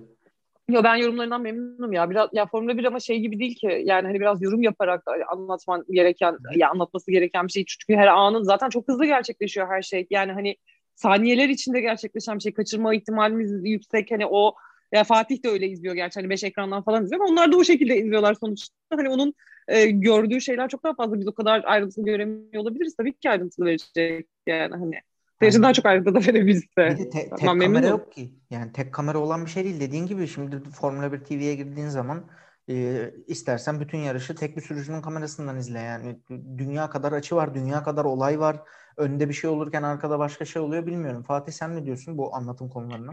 Yo 0.69 0.83
ben 0.83 0.95
yorumlarından 0.95 1.41
memnunum 1.41 1.93
ya. 1.93 2.09
Biraz 2.09 2.29
ya 2.33 2.45
Formula 2.45 2.77
1 2.77 2.83
ama 2.83 2.99
şey 2.99 3.19
gibi 3.19 3.39
değil 3.39 3.55
ki. 3.55 3.81
Yani 3.85 4.07
hani 4.07 4.19
biraz 4.19 4.41
yorum 4.41 4.61
yaparak 4.61 5.03
anlatman 5.31 5.85
gereken 5.89 6.37
ya 6.55 6.69
anlatması 6.69 7.11
gereken 7.11 7.47
bir 7.47 7.51
şey. 7.51 7.65
Çünkü 7.65 7.99
her 7.99 8.07
anın 8.07 8.43
zaten 8.43 8.69
çok 8.69 8.87
hızlı 8.87 9.05
gerçekleşiyor 9.05 9.67
her 9.67 9.81
şey. 9.81 10.07
Yani 10.09 10.31
hani 10.31 10.55
saniyeler 10.97 11.49
içinde 11.49 11.81
gerçekleşen 11.81 12.36
bir 12.36 12.43
şey. 12.43 12.53
Kaçırma 12.53 12.95
ihtimalimiz 12.95 13.51
yüksek. 13.63 14.12
Hani 14.12 14.25
o 14.25 14.55
ya 14.91 15.03
Fatih 15.03 15.43
de 15.43 15.49
öyle 15.49 15.67
izliyor 15.67 15.95
gerçi 15.95 16.19
hani 16.19 16.29
beş 16.29 16.43
ekrandan 16.43 16.83
falan 16.83 17.03
izliyor 17.03 17.21
ama 17.21 17.31
onlar 17.31 17.51
da 17.51 17.57
o 17.57 17.63
şekilde 17.63 17.97
izliyorlar 17.97 18.33
sonuçta. 18.33 18.75
Hani 18.89 19.10
onun 19.10 19.33
e, 19.67 19.86
gördüğü 19.86 20.41
şeyler 20.41 20.69
çok 20.69 20.83
daha 20.83 20.95
fazla. 20.95 21.19
Biz 21.19 21.27
o 21.27 21.33
kadar 21.33 21.63
ayrıntılı 21.65 22.05
göremiyor 22.05 22.62
olabiliriz. 22.62 22.95
Tabii 22.95 23.13
ki 23.13 23.29
ayrıntılı 23.29 23.65
verecek 23.65 24.27
yani 24.47 24.75
hani. 24.75 24.95
Seyirci 25.39 25.62
daha 25.62 25.73
çok 25.73 25.86
ayrıntılı 25.86 26.15
da 26.15 26.27
verebilse. 26.27 26.67
Bir 26.77 26.97
de 26.97 27.10
te- 27.10 27.29
tek 27.29 27.39
tamam, 27.39 27.60
kamera 27.60 27.88
yok 27.88 28.12
ki. 28.12 28.29
Yani 28.49 28.71
tek 28.71 28.93
kamera 28.93 29.17
olan 29.17 29.45
bir 29.45 29.51
şey 29.51 29.63
değil. 29.63 29.79
Dediğin 29.79 30.05
gibi 30.05 30.27
şimdi 30.27 30.69
Formula 30.69 31.13
1 31.13 31.19
TV'ye 31.19 31.55
girdiğin 31.55 31.88
zaman 31.88 32.23
e, 32.69 33.12
istersen 33.27 33.80
bütün 33.80 33.97
yarışı 33.97 34.36
tek 34.36 34.58
bir 34.58 34.62
sürücünün 34.62 35.01
kamerasından 35.01 35.58
izle. 35.58 35.80
Yani 35.80 36.19
dünya 36.58 36.89
kadar 36.89 37.12
açı 37.12 37.36
var, 37.36 37.56
dünya 37.56 37.84
kadar 37.84 38.06
olay 38.06 38.39
var 38.39 38.62
önde 38.97 39.30
bir 39.30 39.34
şey 39.34 39.49
olurken 39.49 39.84
arkada 39.84 40.19
başka 40.19 40.45
şey 40.45 40.62
oluyor 40.62 40.86
bilmiyorum. 40.86 41.23
Fatih 41.23 41.51
sen 41.51 41.75
ne 41.75 41.86
diyorsun 41.86 42.17
bu 42.17 42.36
anlatım 42.36 42.69
konularına? 42.69 43.12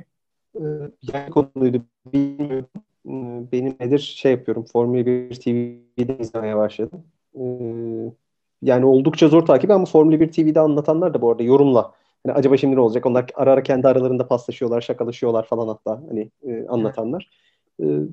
Yani 1.12 1.30
konuydu 1.30 1.82
bilmiyorum. 2.12 2.68
Benim 3.52 3.76
nedir 3.80 3.98
şey 3.98 4.32
yapıyorum. 4.32 4.64
Formula 4.64 5.06
1 5.06 5.34
TV'de 5.34 6.18
izlemeye 6.18 6.56
başladım. 6.56 7.04
Yani 8.62 8.84
oldukça 8.84 9.28
zor 9.28 9.46
takip 9.46 9.70
ama 9.70 9.84
Formula 9.84 10.20
1 10.20 10.32
TV'de 10.32 10.60
anlatanlar 10.60 11.14
da 11.14 11.22
bu 11.22 11.30
arada 11.30 11.42
yorumla. 11.42 11.92
Yani 12.26 12.38
acaba 12.38 12.56
şimdi 12.56 12.76
ne 12.76 12.80
olacak? 12.80 13.06
Onlar 13.06 13.26
ara 13.34 13.52
ara 13.52 13.62
kendi 13.62 13.88
aralarında 13.88 14.28
paslaşıyorlar, 14.28 14.80
şakalaşıyorlar 14.80 15.46
falan 15.46 15.68
hatta 15.68 16.02
hani 16.08 16.30
anlatanlar. 16.68 17.30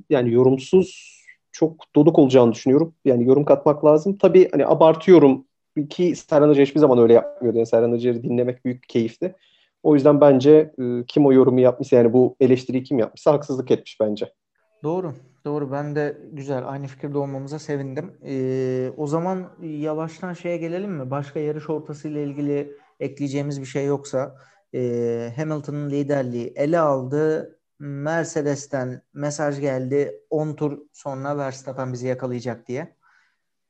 yani 0.10 0.32
yorumsuz 0.32 1.11
çok 1.52 1.96
doluk 1.96 2.20
olacağını 2.20 2.52
düşünüyorum. 2.52 2.94
Yani 3.06 3.28
yorum 3.28 3.46
katmak 3.46 3.86
lazım. 3.86 4.18
Tabii 4.18 4.50
hani 4.52 4.68
abartıyorum 4.68 5.46
ki 5.90 6.16
Serhan 6.16 6.50
Hoca 6.50 6.62
hiçbir 6.62 6.80
zaman 6.80 7.00
öyle 7.00 7.14
yapmıyordu. 7.14 7.58
Yani 7.58 7.68
Serhan 7.68 7.92
Hoca'yı 7.92 8.24
dinlemek 8.24 8.66
büyük 8.66 8.90
keyifti. 8.90 9.36
O 9.84 9.96
yüzden 9.96 10.22
bence 10.22 10.74
e, 10.80 11.06
kim 11.08 11.26
o 11.26 11.32
yorumu 11.32 11.60
yapmışsa 11.60 11.96
yani 11.96 12.14
bu 12.14 12.36
eleştiriyi 12.40 12.84
kim 12.84 13.00
yapmışsa 13.00 13.34
haksızlık 13.34 13.72
etmiş 13.72 13.98
bence. 14.02 14.34
Doğru. 14.84 15.14
Doğru. 15.46 15.72
Ben 15.72 15.96
de 15.96 16.18
güzel. 16.32 16.70
Aynı 16.70 16.88
fikirde 16.88 17.18
olmamıza 17.18 17.60
sevindim. 17.60 18.14
Ee, 18.26 18.92
o 18.98 19.08
zaman 19.08 19.50
yavaştan 19.62 20.34
şeye 20.34 20.58
gelelim 20.58 20.92
mi? 20.92 21.12
Başka 21.12 21.40
yarış 21.40 21.70
ortası 21.70 22.08
ile 22.08 22.24
ilgili 22.24 22.72
ekleyeceğimiz 23.00 23.62
bir 23.62 23.66
şey 23.66 23.86
yoksa 23.86 24.36
e, 24.76 25.34
Hamilton'ın 25.36 25.90
liderliği 25.90 26.54
ele 26.56 26.80
aldı. 26.80 27.60
Mercedes'ten 27.82 29.02
mesaj 29.14 29.60
geldi. 29.60 30.22
10 30.30 30.54
tur 30.54 30.80
sonra 30.94 31.38
Verstappen 31.38 31.94
bizi 31.94 32.08
yakalayacak 32.08 32.68
diye. 32.68 32.96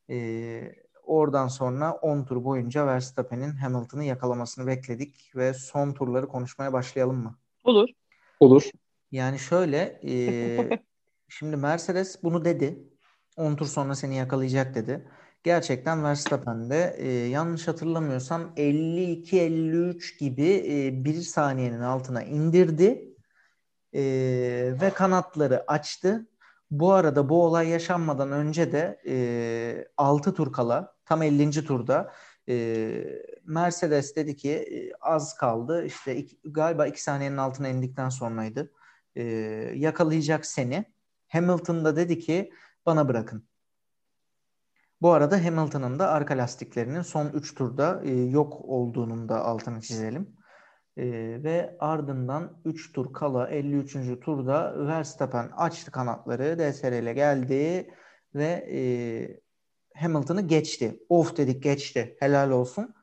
Ee, 0.10 0.76
Oradan 1.04 1.48
sonra 1.48 1.94
10 1.94 2.24
tur 2.24 2.44
boyunca 2.44 2.88
Verstappen'in 2.88 3.52
Hamilton'ı 3.52 4.04
yakalamasını 4.04 4.68
bekledik 4.68 5.32
ve 5.36 5.54
son 5.54 5.94
turları 5.94 6.28
konuşmaya 6.28 6.74
başlayalım 6.74 7.18
mı? 7.18 7.40
Olur. 7.64 7.90
Olur. 8.40 8.64
Yani 9.12 9.40
şöyle 9.40 10.00
e, 10.08 10.80
şimdi 11.30 11.58
Mercedes 11.58 12.24
bunu 12.24 12.46
dedi. 12.46 12.80
10 13.38 13.56
tur 13.56 13.66
sonra 13.66 13.96
seni 13.96 14.16
yakalayacak 14.16 14.76
dedi. 14.76 15.08
Gerçekten 15.44 16.04
Verstappen 16.04 16.70
de 16.70 16.96
e, 16.98 17.12
yanlış 17.12 17.68
hatırlamıyorsam 17.68 18.54
52-53 18.58 20.20
gibi 20.20 20.64
e, 20.68 21.06
bir 21.06 21.22
saniyenin 21.22 21.82
altına 21.82 22.24
indirdi 22.24 23.11
e, 23.94 24.02
ve 24.82 24.90
kanatları 24.94 25.64
açtı 25.68 26.28
Bu 26.72 26.94
arada 26.94 27.30
bu 27.30 27.46
olay 27.46 27.70
yaşanmadan 27.70 28.32
önce 28.32 28.72
de 28.72 29.02
e, 29.08 29.88
6 29.98 30.34
tur 30.34 30.54
kala 30.54 30.96
tam 31.06 31.22
50. 31.22 31.52
turda 31.52 32.12
e, 32.50 33.04
Mercedes 33.46 34.16
dedi 34.16 34.36
ki 34.36 34.52
e, 34.52 34.94
az 35.02 35.38
kaldı 35.38 35.86
işte 35.86 36.16
iki, 36.16 36.40
galiba 36.44 36.88
2 36.88 37.04
saniyenin 37.04 37.38
altına 37.38 37.68
indikten 37.68 38.10
sonraydı. 38.10 38.72
E, 39.16 39.24
yakalayacak 39.76 40.46
seni. 40.46 40.86
Hamilton 41.28 41.86
da 41.86 41.96
dedi 41.96 42.20
ki 42.20 42.52
bana 42.86 43.08
bırakın. 43.08 43.44
Bu 45.02 45.12
arada 45.12 45.46
Hamilton'ın 45.46 46.00
da 46.00 46.10
arka 46.10 46.38
lastiklerinin 46.38 47.02
son 47.02 47.30
3 47.30 47.56
turda 47.56 48.02
e, 48.04 48.12
yok 48.12 48.66
olduğunun 48.66 49.30
da 49.30 49.46
altını 49.46 49.82
çizelim. 49.82 50.38
E, 50.98 51.04
ve 51.44 51.78
ardından 51.80 52.62
3 52.66 52.94
tur 52.94 53.14
kala 53.14 53.48
53. 53.48 53.96
turda 54.22 54.88
Verstappen 54.88 55.50
açtı 55.58 55.92
kanatları. 55.92 56.60
DSR 56.60 57.12
geldi 57.12 57.90
ve 58.36 58.68
e, 58.72 58.82
Hamilton'ı 60.02 60.42
geçti. 60.42 61.00
Of 61.10 61.38
dedik 61.38 61.64
geçti. 61.64 62.16
Helal 62.20 62.52
olsun. 62.52 62.94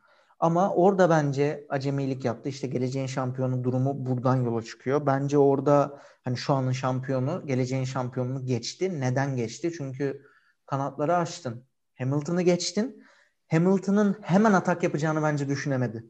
Ama 0.41 0.75
orada 0.75 1.11
bence 1.11 1.67
acemilik 1.69 2.25
yaptı. 2.25 2.49
İşte 2.49 2.67
geleceğin 2.67 3.07
şampiyonu 3.07 3.65
durumu 3.65 4.07
buradan 4.07 4.37
yola 4.37 4.63
çıkıyor. 4.63 5.07
Bence 5.07 5.39
orada 5.39 6.01
hani 6.25 6.37
şu 6.37 6.55
anın 6.55 6.73
şampiyonu 6.73 7.47
geleceğin 7.47 7.85
şampiyonunu 7.85 8.47
geçti. 8.47 9.01
Neden 9.01 9.37
geçti? 9.37 9.73
Çünkü 9.79 10.23
kanatları 10.67 11.17
açtın. 11.17 11.65
Hamilton'ı 11.99 12.43
geçtin. 12.43 13.05
Hamilton'ın 13.51 14.17
hemen 14.23 14.53
atak 14.53 14.83
yapacağını 14.83 15.23
bence 15.23 15.49
düşünemedi. 15.49 16.05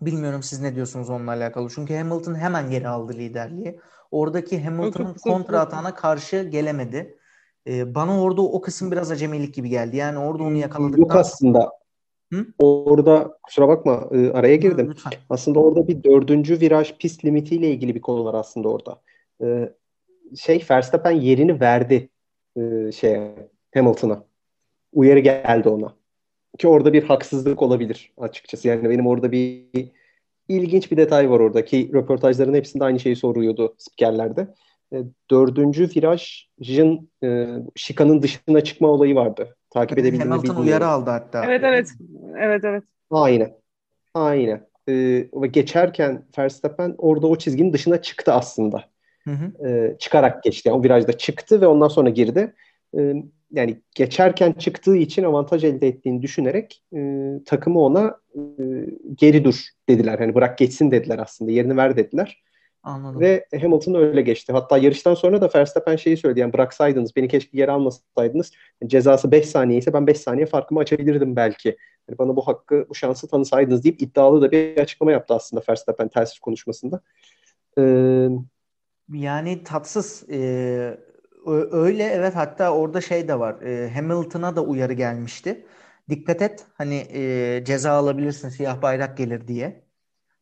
Bilmiyorum 0.00 0.42
siz 0.42 0.60
ne 0.60 0.74
diyorsunuz 0.74 1.10
onunla 1.10 1.30
alakalı. 1.30 1.68
Çünkü 1.74 1.94
Hamilton 1.94 2.34
hemen 2.34 2.70
geri 2.70 2.88
aldı 2.88 3.12
liderliği. 3.12 3.80
Oradaki 4.10 4.64
Hamilton'ın 4.64 5.14
kontra 5.14 5.60
atağına 5.60 5.94
karşı 5.94 6.42
gelemedi. 6.42 7.18
Ee, 7.66 7.94
bana 7.94 8.22
orada 8.22 8.42
o 8.42 8.60
kısım 8.60 8.90
biraz 8.90 9.10
acemilik 9.10 9.54
gibi 9.54 9.68
geldi. 9.68 9.96
Yani 9.96 10.18
orada 10.18 10.42
onu 10.42 10.56
yakaladıktan 10.56 11.00
Yok 11.02 11.16
aslında. 11.16 11.70
Hı? 12.32 12.46
Orada 12.58 13.38
kusura 13.42 13.68
bakma 13.68 14.08
e, 14.12 14.30
araya 14.30 14.56
girdim. 14.56 14.90
Lütfen. 14.90 15.12
Aslında 15.30 15.60
orada 15.60 15.88
bir 15.88 16.04
dördüncü 16.04 16.60
viraj 16.60 16.98
pist 16.98 17.24
limitiyle 17.24 17.70
ilgili 17.70 17.94
bir 17.94 18.00
konu 18.00 18.24
var 18.24 18.34
aslında 18.34 18.68
orada. 18.68 19.00
Ee, 19.42 19.72
şey 20.36 20.66
Verstappen 20.70 21.10
yerini 21.10 21.60
verdi 21.60 22.08
e, 22.56 22.92
şeye 22.92 23.48
Hamilton'a. 23.74 24.24
Uyarı 24.92 25.18
geldi 25.18 25.68
ona. 25.68 25.94
Ki 26.58 26.68
orada 26.68 26.92
bir 26.92 27.02
haksızlık 27.02 27.62
olabilir 27.62 28.12
açıkçası. 28.18 28.68
Yani 28.68 28.90
benim 28.90 29.06
orada 29.06 29.32
bir 29.32 29.64
ilginç 30.48 30.90
bir 30.90 30.96
detay 30.96 31.30
var 31.30 31.40
orada 31.40 31.64
ki 31.64 31.90
röportajların 31.94 32.54
hepsinde 32.54 32.84
aynı 32.84 33.00
şeyi 33.00 33.16
soruyordu 33.16 33.74
spikerlerde. 33.78 34.54
E, 34.92 34.96
dördüncü 35.30 35.88
virajın 35.96 37.10
e, 37.24 37.46
şikanın 37.76 38.22
dışına 38.22 38.60
çıkma 38.60 38.88
olayı 38.88 39.14
vardı. 39.14 39.56
Takip 39.70 39.98
edebildiğini 39.98 40.32
Hamilton 40.32 40.62
uyarı 40.62 40.86
aldı 40.86 41.10
hatta. 41.10 41.44
Evet 41.44 41.60
evet. 41.64 41.88
Evet 42.38 42.64
evet. 42.64 42.82
Aynen. 43.10 43.54
Aynen. 44.14 44.66
E, 44.88 44.92
ve 45.34 45.46
geçerken 45.46 46.24
Verstappen 46.38 46.94
orada 46.98 47.26
o 47.26 47.36
çizginin 47.36 47.72
dışına 47.72 48.02
çıktı 48.02 48.32
aslında. 48.32 48.84
Hı 49.24 49.30
hı. 49.30 49.68
E, 49.68 49.98
çıkarak 49.98 50.42
geçti. 50.42 50.68
Yani 50.68 50.78
o 50.78 50.82
virajda 50.82 51.12
çıktı 51.12 51.60
ve 51.60 51.66
ondan 51.66 51.88
sonra 51.88 52.10
girdi. 52.10 52.54
E, 52.98 53.14
yani 53.54 53.80
geçerken 53.94 54.52
çıktığı 54.52 54.96
için 54.96 55.24
avantaj 55.24 55.64
elde 55.64 55.88
ettiğini 55.88 56.22
düşünerek 56.22 56.82
e, 56.96 57.30
takımı 57.46 57.80
ona 57.80 58.18
e, 58.34 58.40
geri 59.14 59.44
dur 59.44 59.54
dediler. 59.88 60.18
Hani 60.18 60.34
bırak 60.34 60.58
geçsin 60.58 60.90
dediler 60.90 61.18
aslında. 61.18 61.50
Yerini 61.50 61.76
ver 61.76 61.96
dediler. 61.96 62.42
Anladım. 62.82 63.20
Ve 63.20 63.46
Hamilton 63.60 63.94
öyle 63.94 64.22
geçti. 64.22 64.52
Hatta 64.52 64.78
yarıştan 64.78 65.14
sonra 65.14 65.40
da 65.40 65.50
Verstappen 65.54 65.96
şeyi 65.96 66.16
söyledi. 66.16 66.40
Yani 66.40 66.52
bıraksaydınız, 66.52 67.16
beni 67.16 67.28
keşke 67.28 67.56
geri 67.56 67.70
almasaydınız. 67.70 68.52
Cezası 68.86 69.32
5 69.32 69.48
saniye 69.48 69.78
ise 69.78 69.92
ben 69.92 70.06
5 70.06 70.20
saniye 70.20 70.46
farkımı 70.46 70.80
açabilirdim 70.80 71.36
belki. 71.36 71.76
Yani 72.08 72.18
bana 72.18 72.36
bu 72.36 72.46
hakkı, 72.46 72.86
bu 72.88 72.94
şansı 72.94 73.28
tanısaydınız 73.28 73.84
deyip 73.84 74.02
iddialı 74.02 74.42
da 74.42 74.50
bir 74.50 74.78
açıklama 74.78 75.12
yaptı 75.12 75.34
aslında 75.34 75.62
Verstappen 75.68 76.08
telsif 76.08 76.40
konuşmasında. 76.40 77.00
Ee, 77.78 78.28
yani 79.12 79.62
tatsız. 79.62 80.24
Ee, 80.30 80.98
öyle 81.52 82.04
evet 82.04 82.36
hatta 82.36 82.74
orada 82.74 83.00
şey 83.00 83.28
de 83.28 83.38
var. 83.38 83.62
Ee, 83.62 83.90
Hamilton'a 83.94 84.56
da 84.56 84.64
uyarı 84.64 84.92
gelmişti. 84.92 85.66
Dikkat 86.08 86.42
et 86.42 86.66
hani 86.74 86.94
e, 86.94 87.62
ceza 87.64 87.92
alabilirsin 87.92 88.48
siyah 88.48 88.82
bayrak 88.82 89.18
gelir 89.18 89.48
diye. 89.48 89.84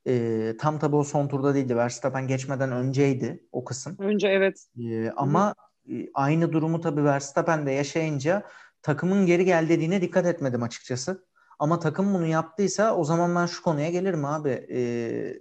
E, 0.06 0.56
tam 0.60 0.78
tabi 0.78 0.96
o 0.96 1.04
son 1.04 1.28
turda 1.28 1.54
değildi. 1.54 1.76
Verstappen 1.76 2.26
geçmeden 2.26 2.72
önceydi 2.72 3.46
o 3.52 3.64
kısım. 3.64 3.96
Önce 3.98 4.28
evet. 4.28 4.66
E, 4.78 5.10
ama 5.10 5.54
e, 5.90 6.08
aynı 6.14 6.52
durumu 6.52 6.80
tabi 6.80 7.04
Verstappen 7.04 7.66
de 7.66 7.70
yaşayınca 7.70 8.42
takımın 8.82 9.26
geri 9.26 9.44
gel 9.44 9.68
dediğine 9.68 10.00
dikkat 10.00 10.26
etmedim 10.26 10.62
açıkçası. 10.62 11.26
Ama 11.58 11.78
takım 11.78 12.14
bunu 12.14 12.26
yaptıysa 12.26 12.96
o 12.96 13.04
zaman 13.04 13.34
ben 13.36 13.46
şu 13.46 13.62
konuya 13.62 13.90
gelirim 13.90 14.24
abi. 14.24 14.50
E, 14.50 14.80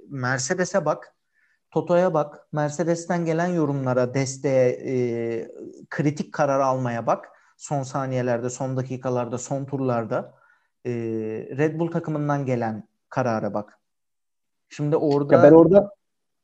Mercedes'e 0.10 0.86
bak. 0.86 1.16
Toto'ya 1.72 2.14
bak. 2.14 2.48
Mercedes'ten 2.52 3.26
gelen 3.26 3.48
yorumlara, 3.48 4.14
desteğe, 4.14 4.70
e, 4.70 4.94
kritik 5.90 6.34
karar 6.34 6.60
almaya 6.60 7.08
bak. 7.08 7.30
Son 7.58 7.84
saniyelerde, 7.84 8.50
son 8.50 8.78
dakikalarda, 8.78 9.38
son 9.38 9.66
turlarda. 9.66 10.34
E, 10.86 10.92
Red 11.58 11.80
Bull 11.80 11.92
takımından 11.92 12.46
gelen 12.46 12.88
karara 13.10 13.54
bak. 13.54 13.80
Şimdi 14.70 14.96
orada... 14.96 15.36
Ya 15.36 15.44
ben 15.44 15.52
orada 15.52 15.92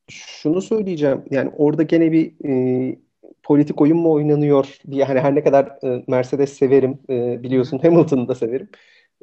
şunu 0.10 0.62
söyleyeceğim. 0.62 1.24
Yani 1.32 1.52
orada 1.58 1.84
gene 1.84 2.12
bir 2.12 2.34
e, 2.46 3.00
politik 3.44 3.82
oyun 3.82 3.98
mu 3.98 4.12
oynanıyor 4.12 4.78
diye 4.92 5.04
hani 5.04 5.20
her 5.20 5.36
ne 5.36 5.44
kadar 5.44 5.78
e, 5.84 6.04
Mercedes 6.08 6.54
severim 6.54 7.00
e, 7.10 7.44
biliyorsun 7.44 7.80
Hamilton'ı 7.80 8.28
da 8.28 8.36
severim. 8.36 8.70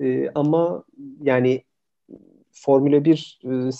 E, 0.02 0.30
ama 0.34 0.84
yani 1.22 1.64
Formula 2.52 3.04
1 3.04 3.40
e, 3.44 3.70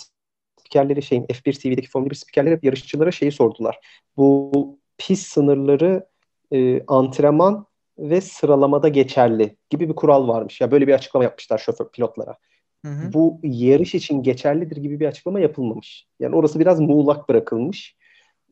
spikerleri 0.59 1.01
şeyin 1.01 1.25
F1 1.25 1.61
TV'deki 1.61 1.89
Formula 1.89 2.09
1 2.09 2.15
spikerleri 2.15 2.55
hep 2.55 2.63
yarışçılara 2.63 3.11
şeyi 3.11 3.31
sordular. 3.31 3.79
Bu 4.17 4.79
pist 4.97 5.27
sınırları 5.27 6.07
e, 6.51 6.85
antrenman 6.87 7.65
ve 7.99 8.21
sıralamada 8.21 8.87
geçerli 8.87 9.55
gibi 9.69 9.89
bir 9.89 9.95
kural 9.95 10.27
varmış. 10.27 10.61
Ya 10.61 10.71
böyle 10.71 10.87
bir 10.87 10.93
açıklama 10.93 11.23
yapmışlar 11.23 11.57
şoför 11.57 11.89
pilotlara 11.89 12.37
hı 12.85 12.91
hı. 12.91 13.13
bu 13.13 13.39
yarış 13.43 13.95
için 13.95 14.23
geçerlidir 14.23 14.77
gibi 14.77 14.99
bir 14.99 15.07
açıklama 15.07 15.39
yapılmamış. 15.39 16.07
Yani 16.19 16.35
orası 16.35 16.59
biraz 16.59 16.79
muğlak 16.79 17.29
bırakılmış. 17.29 17.95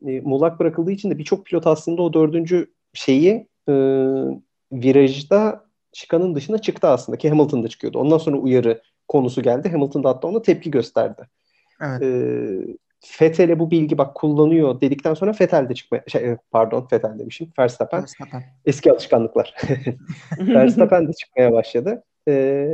E, 0.06 0.20
muğlak 0.20 0.60
bırakıldığı 0.60 0.92
için 0.92 1.10
de 1.10 1.18
birçok 1.18 1.46
pilot 1.46 1.66
aslında 1.66 2.02
o 2.02 2.12
dördüncü 2.12 2.72
şeyi 2.94 3.48
e, 3.68 3.74
virajda 4.72 5.64
çıkanın 5.92 6.34
dışına 6.34 6.58
çıktı 6.58 6.88
aslında 6.88 7.18
ki 7.18 7.28
Hamilton 7.28 7.62
da 7.62 7.68
çıkıyordu. 7.68 7.98
Ondan 7.98 8.18
sonra 8.18 8.36
uyarı 8.36 8.82
konusu 9.08 9.42
geldi. 9.42 9.68
Hamilton 9.68 10.04
da 10.04 10.08
hatta 10.08 10.28
ona 10.28 10.42
tepki 10.42 10.70
gösterdi. 10.70 11.22
Evet. 11.84 12.02
E, 12.02 12.76
Fethel'e 13.00 13.58
bu 13.58 13.70
bilgi 13.70 13.98
bak 13.98 14.14
kullanıyor 14.14 14.80
dedikten 14.80 15.14
sonra 15.14 15.32
Fettel 15.32 15.68
de 15.68 15.74
çıkmaya 15.74 16.04
şey, 16.06 16.36
pardon 16.50 16.86
Fettel 16.86 17.18
demişim 17.18 17.52
Verstappen. 17.58 18.00
Verstappen. 18.00 18.42
Eski 18.64 18.92
alışkanlıklar. 18.92 19.54
Verstappen 20.38 21.08
de 21.08 21.12
çıkmaya 21.12 21.52
başladı. 21.52 22.02
E, 22.28 22.66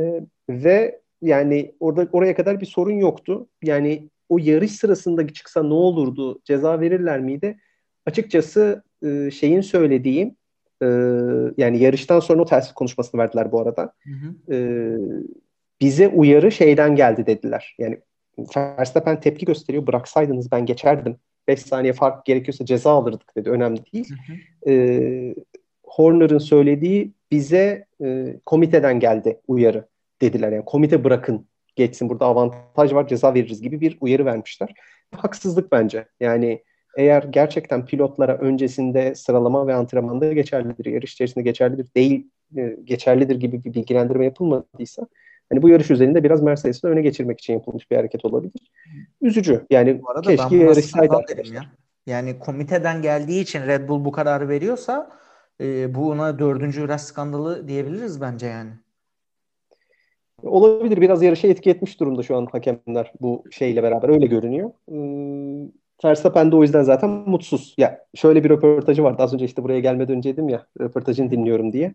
ve 0.49 1.01
yani 1.21 1.75
orada 1.79 2.07
oraya 2.11 2.35
kadar 2.35 2.61
bir 2.61 2.65
sorun 2.65 2.95
yoktu. 2.95 3.47
Yani 3.63 4.09
o 4.29 4.37
yarış 4.37 4.71
sırasında 4.71 5.27
çıksa 5.27 5.63
ne 5.63 5.73
olurdu? 5.73 6.39
Ceza 6.45 6.79
verirler 6.79 7.19
miydi? 7.19 7.59
Açıkçası 8.05 8.83
e, 9.05 9.31
şeyin 9.31 9.61
söylediğim 9.61 10.35
e, 10.81 10.87
yani 11.57 11.79
yarıştan 11.79 12.19
sonra 12.19 12.41
o 12.41 12.45
telsiz 12.45 12.73
konuşmasını 12.73 13.21
verdiler 13.21 13.51
bu 13.51 13.61
arada. 13.61 13.93
Hı 14.03 14.09
hı. 14.09 14.55
E, 14.55 14.57
bize 15.81 16.07
uyarı 16.07 16.51
şeyden 16.51 16.95
geldi 16.95 17.25
dediler. 17.25 17.75
Yani 17.79 17.99
Verstappen 18.37 19.19
tepki 19.19 19.45
gösteriyor. 19.45 19.87
Bıraksaydınız 19.87 20.51
ben 20.51 20.65
geçerdim. 20.65 21.17
5 21.47 21.59
saniye 21.59 21.93
fark 21.93 22.25
gerekiyorsa 22.25 22.65
ceza 22.65 22.91
alırdık 22.91 23.35
dedi. 23.35 23.49
Önemli 23.49 23.81
değil. 23.93 24.09
Hı 24.09 24.33
hı. 24.33 24.71
E, 24.71 25.35
Horner'ın 25.83 26.37
söylediği 26.37 27.11
bize 27.31 27.85
e, 28.03 28.35
komiteden 28.45 28.99
geldi 28.99 29.39
uyarı 29.47 29.87
dediler. 30.21 30.51
Yani 30.51 30.65
komite 30.65 31.03
bırakın 31.03 31.47
geçsin 31.75 32.09
burada 32.09 32.25
avantaj 32.25 32.93
var 32.93 33.07
ceza 33.07 33.33
veririz 33.33 33.61
gibi 33.61 33.81
bir 33.81 33.97
uyarı 34.01 34.25
vermişler. 34.25 34.73
Haksızlık 35.15 35.71
bence. 35.71 36.05
Yani 36.19 36.63
eğer 36.97 37.23
gerçekten 37.23 37.85
pilotlara 37.85 38.37
öncesinde 38.37 39.15
sıralama 39.15 39.67
ve 39.67 39.73
antrenmanda 39.73 40.33
geçerlidir, 40.33 40.85
yarış 40.85 41.13
içerisinde 41.13 41.43
geçerlidir 41.43 41.87
değil, 41.95 42.27
e, 42.57 42.77
geçerlidir 42.83 43.35
gibi 43.35 43.63
bir 43.63 43.73
bilgilendirme 43.73 44.25
yapılmadıysa 44.25 45.07
hani 45.51 45.61
bu 45.61 45.69
yarış 45.69 45.91
üzerinde 45.91 46.23
biraz 46.23 46.41
Mercedes'i 46.41 46.87
öne 46.87 47.01
geçirmek 47.01 47.39
için 47.39 47.53
yapılmış 47.53 47.91
bir 47.91 47.95
hareket 47.95 48.25
olabilir. 48.25 48.71
Üzücü. 49.21 49.65
Yani 49.69 50.01
keşke 50.23 50.55
yarışsaydı 50.55 51.13
ya. 51.53 51.61
Yani 52.05 52.39
komiteden 52.39 53.01
geldiği 53.01 53.41
için 53.41 53.61
Red 53.61 53.89
Bull 53.89 54.05
bu 54.05 54.11
kararı 54.11 54.49
veriyorsa 54.49 55.11
e, 55.61 55.95
bu 55.95 56.09
ona 56.09 56.39
dördüncü 56.39 56.83
viraj 56.83 57.01
skandalı 57.01 57.67
diyebiliriz 57.67 58.21
bence 58.21 58.47
yani. 58.47 58.71
Olabilir. 60.43 61.01
Biraz 61.01 61.23
yarışa 61.23 61.47
etki 61.47 61.69
etmiş 61.69 61.99
durumda 61.99 62.23
şu 62.23 62.37
an 62.37 62.47
hakemler 62.51 63.13
bu 63.21 63.43
şeyle 63.51 63.83
beraber. 63.83 64.09
Öyle 64.09 64.25
görünüyor. 64.25 64.71
Verstappen 66.05 66.51
de 66.51 66.55
o 66.55 66.63
yüzden 66.63 66.83
zaten 66.83 67.09
mutsuz. 67.09 67.75
Ya 67.77 68.05
şöyle 68.15 68.43
bir 68.43 68.49
röportajı 68.49 69.03
vardı. 69.03 69.23
Az 69.23 69.33
önce 69.33 69.45
işte 69.45 69.63
buraya 69.63 69.79
gelmeden 69.79 70.15
önce 70.15 70.33
dedim 70.33 70.49
ya 70.49 70.65
röportajını 70.79 71.31
dinliyorum 71.31 71.73
diye. 71.73 71.93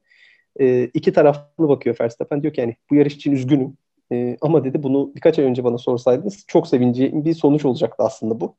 E, 0.60 0.84
iki 0.94 1.12
taraflı 1.12 1.68
bakıyor 1.68 1.96
Verstappen. 2.00 2.42
Diyor 2.42 2.54
ki 2.54 2.60
yani 2.60 2.76
bu 2.90 2.94
yarış 2.94 3.14
için 3.14 3.32
üzgünüm. 3.32 3.76
E, 4.12 4.36
ama 4.40 4.64
dedi 4.64 4.82
bunu 4.82 5.12
birkaç 5.16 5.38
ay 5.38 5.44
önce 5.44 5.64
bana 5.64 5.78
sorsaydınız 5.78 6.44
çok 6.48 6.68
sevineceğim 6.68 7.24
bir 7.24 7.34
sonuç 7.34 7.64
olacaktı 7.64 8.02
aslında 8.02 8.40
bu. 8.40 8.56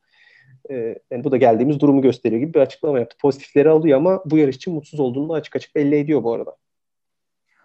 E, 0.69 0.95
yani 1.12 1.23
bu 1.23 1.31
da 1.31 1.38
geldiğimiz 1.38 1.79
durumu 1.79 2.01
gösteriyor 2.01 2.41
gibi 2.41 2.53
bir 2.53 2.60
açıklama 2.60 2.99
yaptı. 2.99 3.17
Pozitifleri 3.21 3.69
alıyor 3.69 3.97
ama 3.97 4.23
bu 4.25 4.38
yarış 4.38 4.55
için 4.55 4.73
mutsuz 4.73 4.99
olduğunu 4.99 5.33
açık 5.33 5.55
açık 5.55 5.75
belli 5.75 5.95
ediyor 5.95 6.23
bu 6.23 6.33
arada. 6.33 6.55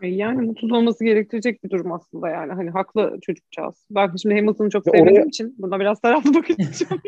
E, 0.02 0.08
yani 0.08 0.46
mutsuz 0.46 0.72
olması 0.72 1.04
gerektirecek 1.04 1.64
bir 1.64 1.70
durum 1.70 1.92
aslında 1.92 2.28
yani. 2.28 2.52
Hani 2.52 2.70
haklı 2.70 3.18
çocukcağız. 3.22 3.86
Ben 3.90 4.16
şimdi 4.22 4.34
Hamilton'ı 4.34 4.70
çok 4.70 4.84
sevdiğim 4.84 5.06
oraya... 5.06 5.24
için 5.24 5.54
buna 5.58 5.80
biraz 5.80 6.00
taraflı 6.00 6.34
bakacağım. 6.34 6.66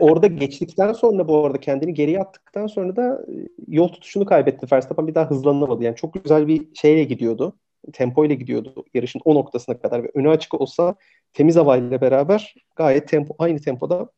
orada 0.00 0.26
geçtikten 0.26 0.92
sonra 0.92 1.28
bu 1.28 1.46
arada 1.46 1.60
kendini 1.60 1.94
geriye 1.94 2.20
attıktan 2.20 2.66
sonra 2.66 2.96
da 2.96 3.24
e, 3.28 3.48
yol 3.68 3.88
tutuşunu 3.88 4.24
kaybetti. 4.24 4.66
Verstappen 4.72 5.06
bir 5.06 5.14
daha 5.14 5.30
hızlanamadı. 5.30 5.84
Yani 5.84 5.96
çok 5.96 6.14
güzel 6.14 6.46
bir 6.46 6.74
şeyle 6.74 7.04
gidiyordu. 7.04 7.56
Tempo 7.92 8.24
ile 8.24 8.34
gidiyordu 8.34 8.84
yarışın 8.94 9.20
o 9.24 9.34
noktasına 9.34 9.78
kadar 9.78 10.02
ve 10.02 10.10
önü 10.14 10.30
açık 10.30 10.60
olsa 10.60 10.94
temiz 11.32 11.56
havayla 11.56 12.00
beraber 12.00 12.54
gayet 12.76 13.08
tempo 13.08 13.34
aynı 13.38 13.60
tempoda 13.60 14.10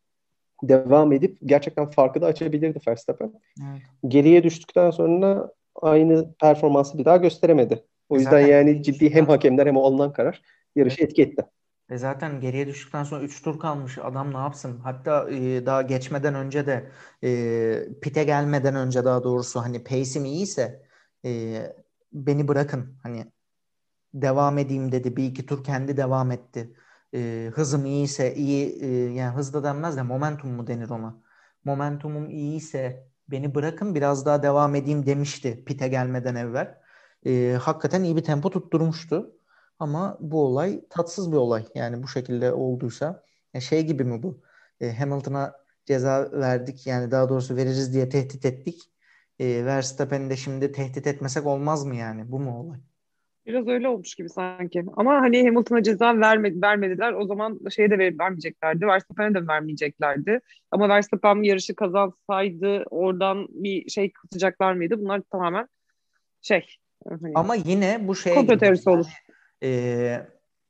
devam 0.63 1.13
edip 1.13 1.39
gerçekten 1.45 1.91
farkı 1.91 2.21
da 2.21 2.27
açabilirdi 2.27 2.81
Verstappen. 2.89 3.33
Evet. 3.61 3.83
Geriye 4.09 4.43
düştükten 4.43 4.91
sonra 4.91 5.53
aynı 5.83 6.35
performansı 6.41 6.99
bir 6.99 7.05
daha 7.05 7.17
gösteremedi. 7.17 7.85
O 8.09 8.17
yüzden 8.17 8.31
zaten 8.31 8.47
yani 8.47 8.83
ciddi 8.83 9.15
hem 9.15 9.27
hakemler 9.27 9.67
hem 9.67 9.77
o 9.77 9.83
alınan 9.83 10.13
karar 10.13 10.43
yarışı 10.77 11.05
etki 11.05 11.23
etti. 11.23 11.43
Ve 11.91 11.99
zaten 11.99 12.41
geriye 12.41 12.67
düştükten 12.67 13.05
sonra 13.05 13.25
3 13.25 13.43
tur 13.43 13.61
kalmış. 13.61 13.99
Adam 13.99 14.33
ne 14.33 14.37
yapsın? 14.37 14.81
Hatta 14.81 15.31
e, 15.31 15.67
daha 15.67 15.83
geçmeden 15.83 16.35
önce 16.35 16.67
de 16.67 16.91
e, 17.25 18.01
pite 18.03 18.25
gelmeden 18.25 18.75
önce 18.75 19.05
daha 19.05 19.25
doğrusu 19.25 19.61
hani 19.61 19.85
pace'im 19.85 20.25
iyiyse 20.25 20.87
e, 21.25 21.63
beni 22.13 22.49
bırakın. 22.49 22.99
Hani 23.03 23.33
devam 24.15 24.59
edeyim 24.59 24.93
dedi. 24.93 25.17
Bir 25.17 25.25
iki 25.25 25.47
tur 25.47 25.65
kendi 25.65 25.97
devam 25.97 26.31
etti. 26.31 26.75
E, 27.15 27.51
hızım 27.55 27.87
iyiyse 27.87 28.35
iyi 28.35 28.83
e, 28.83 28.89
yani 29.15 29.37
hızda 29.37 29.65
denmez 29.65 29.97
de 29.97 30.03
momentum 30.03 30.51
mu 30.51 30.67
denir 30.67 30.91
ona? 30.91 31.23
Momentumum 31.65 32.31
iyiyse 32.31 33.09
beni 33.29 33.55
bırakın 33.55 33.95
biraz 33.95 34.27
daha 34.27 34.43
devam 34.43 34.75
edeyim 34.75 35.07
demişti 35.07 35.65
pite 35.65 35.89
gelmeden 35.89 36.35
evvel. 36.35 36.79
E, 37.27 37.59
hakikaten 37.63 38.03
iyi 38.03 38.17
bir 38.17 38.25
tempo 38.25 38.51
tutturmuştu. 38.51 39.40
Ama 39.81 40.19
bu 40.21 40.45
olay 40.45 40.81
tatsız 40.91 41.33
bir 41.33 41.37
olay. 41.37 41.65
Yani 41.75 42.03
bu 42.03 42.09
şekilde 42.09 42.53
olduysa. 42.53 43.25
Ya 43.55 43.61
şey 43.61 43.87
gibi 43.87 44.05
mi 44.05 44.23
bu? 44.23 44.41
E, 44.81 44.93
Hamilton'a 44.93 45.53
ceza 45.85 46.29
verdik. 46.33 46.87
Yani 46.87 47.11
daha 47.11 47.29
doğrusu 47.29 47.57
veririz 47.57 47.95
diye 47.95 48.09
tehdit 48.09 48.45
ettik. 48.45 48.83
E, 49.39 49.65
Verstappen'i 49.65 50.31
de 50.31 50.37
şimdi 50.37 50.73
tehdit 50.73 51.07
etmesek 51.07 51.47
olmaz 51.47 51.85
mı 51.85 51.97
yani? 51.97 52.33
Bu 52.33 52.41
mu 52.41 52.61
olay? 52.61 52.79
Biraz 53.47 53.69
öyle 53.69 53.89
olmuş 53.89 54.15
gibi 54.15 54.29
sanki. 54.29 54.85
Ama 54.97 55.15
hani 55.15 55.45
Hamilton'a 55.45 55.83
ceza 55.83 56.21
vermedi, 56.21 56.63
vermediler. 56.63 57.13
O 57.13 57.27
zaman 57.27 57.61
şeye 57.71 57.91
de 57.91 57.99
vermeyeceklerdi. 58.19 58.87
Verstappen'e 58.87 59.35
de 59.35 59.47
vermeyeceklerdi. 59.47 60.41
Ama 60.71 60.89
Verstappen 60.89 61.43
yarışı 61.43 61.75
kazansaydı 61.75 62.85
oradan 62.91 63.47
bir 63.51 63.91
şey 63.91 64.13
katacaklar 64.13 64.73
mıydı? 64.73 65.01
Bunlar 65.01 65.21
tamamen 65.21 65.69
şey. 66.43 66.67
Hani, 67.09 67.33
Ama 67.35 67.55
yine 67.55 68.09
bu 68.09 68.15
şey 68.15 68.35
komplo 68.35 68.59
teorisi 68.59 68.91
olur. 68.91 69.07
Ee, 69.63 70.27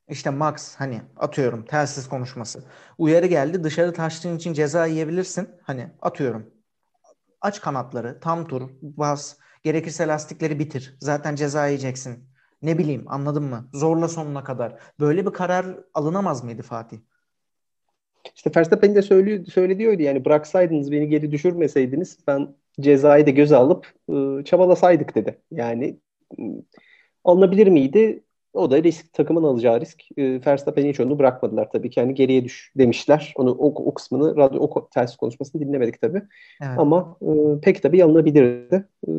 işte 0.09 0.31
Max 0.31 0.75
hani 0.77 1.03
atıyorum 1.17 1.65
telsiz 1.65 2.09
konuşması. 2.09 2.65
Uyarı 2.99 3.27
geldi 3.27 3.65
dışarı 3.65 3.93
taştığın 3.93 4.37
için 4.37 4.53
ceza 4.53 4.87
yiyebilirsin. 4.87 5.49
Hani 5.63 5.91
atıyorum. 6.03 6.51
Aç 7.41 7.61
kanatları 7.61 8.21
tam 8.21 8.47
tur 8.49 8.71
bas. 8.83 9.37
Gerekirse 9.63 10.07
lastikleri 10.07 10.59
bitir. 10.59 10.97
Zaten 11.01 11.35
ceza 11.35 11.67
yiyeceksin 11.67 12.31
ne 12.63 12.79
bileyim 12.79 13.05
anladın 13.07 13.45
mı? 13.45 13.69
Zorla 13.73 14.09
sonuna 14.09 14.45
kadar. 14.45 14.79
Böyle 15.01 15.27
bir 15.27 15.31
karar 15.31 15.67
alınamaz 15.95 16.45
mıydı 16.45 16.63
Fatih? 16.63 16.99
İşte 18.37 18.51
Verstappen 18.57 18.95
de 18.95 19.03
söylüyor, 19.03 19.45
söylediyordu 19.45 20.03
yani 20.03 20.25
bıraksaydınız 20.25 20.93
beni 20.93 21.09
geri 21.09 21.33
düşürmeseydiniz 21.33 22.19
ben 22.27 22.55
cezayı 22.81 23.27
da 23.27 23.31
göze 23.31 23.57
alıp 23.57 23.93
ıı, 24.11 24.45
çabalasaydık 24.45 25.15
dedi. 25.15 25.43
Yani 25.51 26.01
ıı, 26.41 26.63
alınabilir 27.25 27.67
miydi? 27.67 28.25
O 28.53 28.71
da 28.71 28.83
risk, 28.83 29.13
takımın 29.13 29.43
alacağı 29.43 29.81
risk. 29.81 30.03
E, 30.17 30.41
Verstappen'in 30.47 30.89
hiç 30.89 31.01
onu 31.01 31.19
bırakmadılar 31.19 31.71
tabii 31.71 31.91
ki. 31.91 32.01
Yani 32.01 32.15
geriye 32.15 32.45
düş 32.45 32.73
demişler. 32.79 33.33
Onu 33.37 33.51
o, 33.51 33.67
o 33.67 33.95
kısmını, 33.95 34.37
radyo 34.37 34.61
o 34.61 34.89
telsiz 34.89 35.17
konuşmasını 35.17 35.63
dinlemedik 35.63 36.01
tabii. 36.01 36.23
Evet. 36.63 36.79
Ama 36.79 37.17
e, 37.23 37.61
pek 37.61 37.83
tabii 37.83 38.05
alınabilirdi. 38.05 38.89
E, 39.09 39.11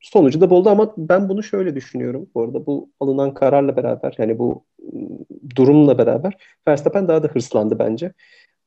sonucu 0.00 0.40
da 0.40 0.50
buldu 0.50 0.70
ama 0.70 0.94
ben 0.96 1.28
bunu 1.28 1.42
şöyle 1.42 1.74
düşünüyorum. 1.74 2.26
Bu 2.34 2.42
arada 2.42 2.66
bu 2.66 2.90
alınan 3.00 3.34
kararla 3.34 3.76
beraber 3.76 4.14
yani 4.18 4.38
bu 4.38 4.64
ıı, 4.82 5.18
durumla 5.56 5.98
beraber 5.98 6.36
Verstappen 6.68 7.08
daha 7.08 7.22
da 7.22 7.28
hırslandı 7.28 7.78
bence. 7.78 8.12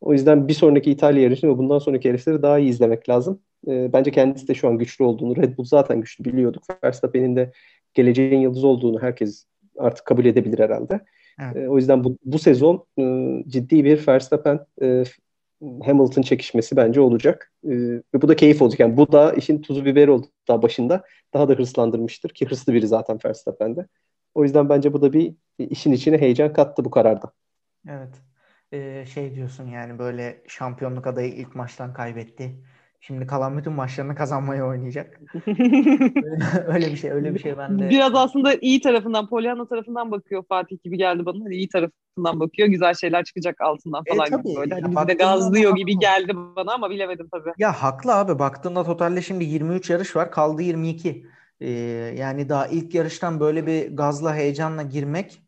O 0.01 0.13
yüzden 0.13 0.47
bir 0.47 0.53
sonraki 0.53 0.91
İtalya 0.91 1.23
yarışını 1.23 1.51
ve 1.53 1.57
bundan 1.57 1.79
sonraki 1.79 2.07
yarışları 2.07 2.43
daha 2.43 2.59
iyi 2.59 2.69
izlemek 2.69 3.09
lazım. 3.09 3.39
E, 3.67 3.93
bence 3.93 4.11
kendisi 4.11 4.47
de 4.47 4.53
şu 4.53 4.67
an 4.67 4.77
güçlü 4.77 5.05
olduğunu, 5.05 5.35
Red 5.35 5.57
Bull 5.57 5.65
zaten 5.65 6.01
güçlü 6.01 6.25
biliyorduk. 6.25 6.63
Verstappen'in 6.83 7.35
de 7.35 7.51
geleceğin 7.93 8.39
yıldız 8.39 8.63
olduğunu 8.63 9.01
herkes 9.01 9.45
artık 9.77 10.05
kabul 10.05 10.25
edebilir 10.25 10.59
herhalde. 10.59 11.05
Evet. 11.41 11.55
E, 11.55 11.69
o 11.69 11.77
yüzden 11.77 12.03
bu, 12.03 12.17
bu 12.25 12.39
sezon 12.39 12.85
e, 12.99 13.03
ciddi 13.47 13.83
bir 13.83 14.07
Verstappen 14.07 14.59
e, 14.81 15.03
Hamilton 15.85 16.21
çekişmesi 16.21 16.75
bence 16.75 17.01
olacak. 17.01 17.51
E, 17.63 17.69
ve 17.69 18.21
bu 18.21 18.27
da 18.27 18.35
keyif 18.35 18.61
olacak. 18.61 18.79
Yani 18.79 18.97
bu 18.97 19.11
da 19.11 19.33
işin 19.33 19.61
tuzu 19.61 19.85
biberi 19.85 20.11
oldu 20.11 20.27
daha 20.47 20.61
başında. 20.61 21.03
Daha 21.33 21.49
da 21.49 21.53
hırslandırmıştır 21.53 22.29
ki 22.29 22.45
hırslı 22.45 22.73
biri 22.73 22.87
zaten 22.87 23.19
Verstappen'de. 23.25 23.87
O 24.33 24.43
yüzden 24.43 24.69
bence 24.69 24.93
bu 24.93 25.01
da 25.01 25.13
bir 25.13 25.35
işin 25.59 25.91
içine 25.91 26.17
heyecan 26.17 26.53
kattı 26.53 26.85
bu 26.85 26.91
kararda. 26.91 27.31
Evet. 27.89 28.21
Ee, 28.71 29.05
şey 29.13 29.35
diyorsun 29.35 29.67
yani 29.67 29.99
böyle 29.99 30.43
şampiyonluk 30.47 31.07
adayı 31.07 31.33
ilk 31.33 31.55
maçtan 31.55 31.93
kaybetti 31.93 32.55
Şimdi 33.01 33.27
kalan 33.27 33.57
bütün 33.57 33.73
maçlarını 33.73 34.15
kazanmaya 34.15 34.67
oynayacak. 34.67 35.21
öyle, 36.67 36.87
bir 36.91 36.95
şey, 36.95 37.11
öyle 37.11 37.33
bir 37.33 37.39
şey 37.39 37.57
ben 37.57 37.79
de. 37.79 37.89
Biraz 37.89 38.15
aslında 38.15 38.53
iyi 38.53 38.81
tarafından, 38.81 39.29
Pollyanna 39.29 39.67
tarafından 39.67 40.11
bakıyor 40.11 40.43
Fatih 40.49 40.77
gibi 40.83 40.97
geldi 40.97 41.25
bana. 41.25 41.45
Hani 41.45 41.55
iyi 41.55 41.69
tarafından 41.69 42.39
bakıyor, 42.39 42.67
güzel 42.67 42.93
şeyler 42.93 43.23
çıkacak 43.23 43.61
altından 43.61 44.03
e, 44.05 44.13
falan 44.13 44.27
e, 44.27 44.29
tabii. 44.29 44.43
gibi 44.43 44.59
böyle. 44.59 44.73
Hani 44.73 44.95
bizi 44.95 45.07
de 45.07 45.13
gazlıyor 45.13 45.75
gibi 45.75 45.99
geldi 45.99 46.35
bana 46.55 46.73
ama 46.73 46.89
bilemedim 46.89 47.29
tabii. 47.31 47.51
Ya 47.57 47.71
haklı 47.71 48.15
abi. 48.15 48.39
Baktığında 48.39 48.83
totalde 48.83 49.21
şimdi 49.21 49.43
23 49.43 49.89
yarış 49.89 50.15
var, 50.15 50.31
kaldı 50.31 50.61
22. 50.61 51.25
Ee, 51.59 51.69
yani 52.17 52.49
daha 52.49 52.67
ilk 52.67 52.95
yarıştan 52.95 53.39
böyle 53.39 53.67
bir 53.67 53.95
gazla, 53.95 54.35
heyecanla 54.35 54.83
girmek 54.83 55.41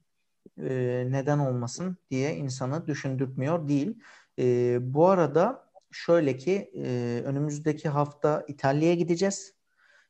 e, 0.58 1.04
neden 1.10 1.40
olmasın 1.40 1.98
diye 2.12 2.36
insanı 2.36 2.88
düşündürtmüyor 2.88 3.68
değil. 3.68 3.98
E, 4.40 4.78
bu 4.94 5.10
arada 5.10 5.67
şöyle 5.91 6.38
ki 6.38 6.71
e, 6.76 7.21
önümüzdeki 7.26 7.89
hafta 7.89 8.45
İtalya'ya 8.47 8.95
gideceğiz. 8.95 9.54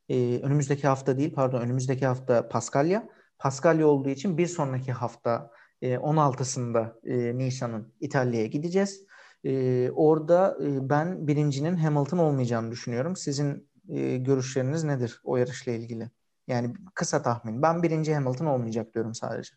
E, 0.09 0.39
önümüzdeki 0.43 0.87
hafta 0.87 1.17
değil 1.17 1.33
pardon 1.33 1.61
önümüzdeki 1.61 2.05
hafta 2.05 2.49
Paskalya. 2.49 3.09
Paskalya 3.39 3.87
olduğu 3.87 4.09
için 4.09 4.37
bir 4.37 4.47
sonraki 4.47 4.91
hafta 4.91 5.51
e, 5.81 5.97
16'sında 5.97 6.99
e, 7.03 7.37
Nisan'ın 7.37 7.93
İtalya'ya 7.99 8.47
gideceğiz. 8.47 9.03
E, 9.43 9.89
orada 9.91 10.57
e, 10.63 10.89
ben 10.89 11.27
birincinin 11.27 11.77
Hamilton 11.77 12.17
olmayacağını 12.17 12.71
düşünüyorum. 12.71 13.15
Sizin 13.15 13.69
e, 13.89 14.17
görüşleriniz 14.17 14.83
nedir 14.83 15.21
o 15.23 15.37
yarışla 15.37 15.71
ilgili? 15.71 16.09
Yani 16.47 16.73
kısa 16.95 17.21
tahmin. 17.21 17.61
Ben 17.61 17.83
birinci 17.83 18.15
Hamilton 18.15 18.45
olmayacak 18.45 18.93
diyorum 18.93 19.13
sadece. 19.13 19.53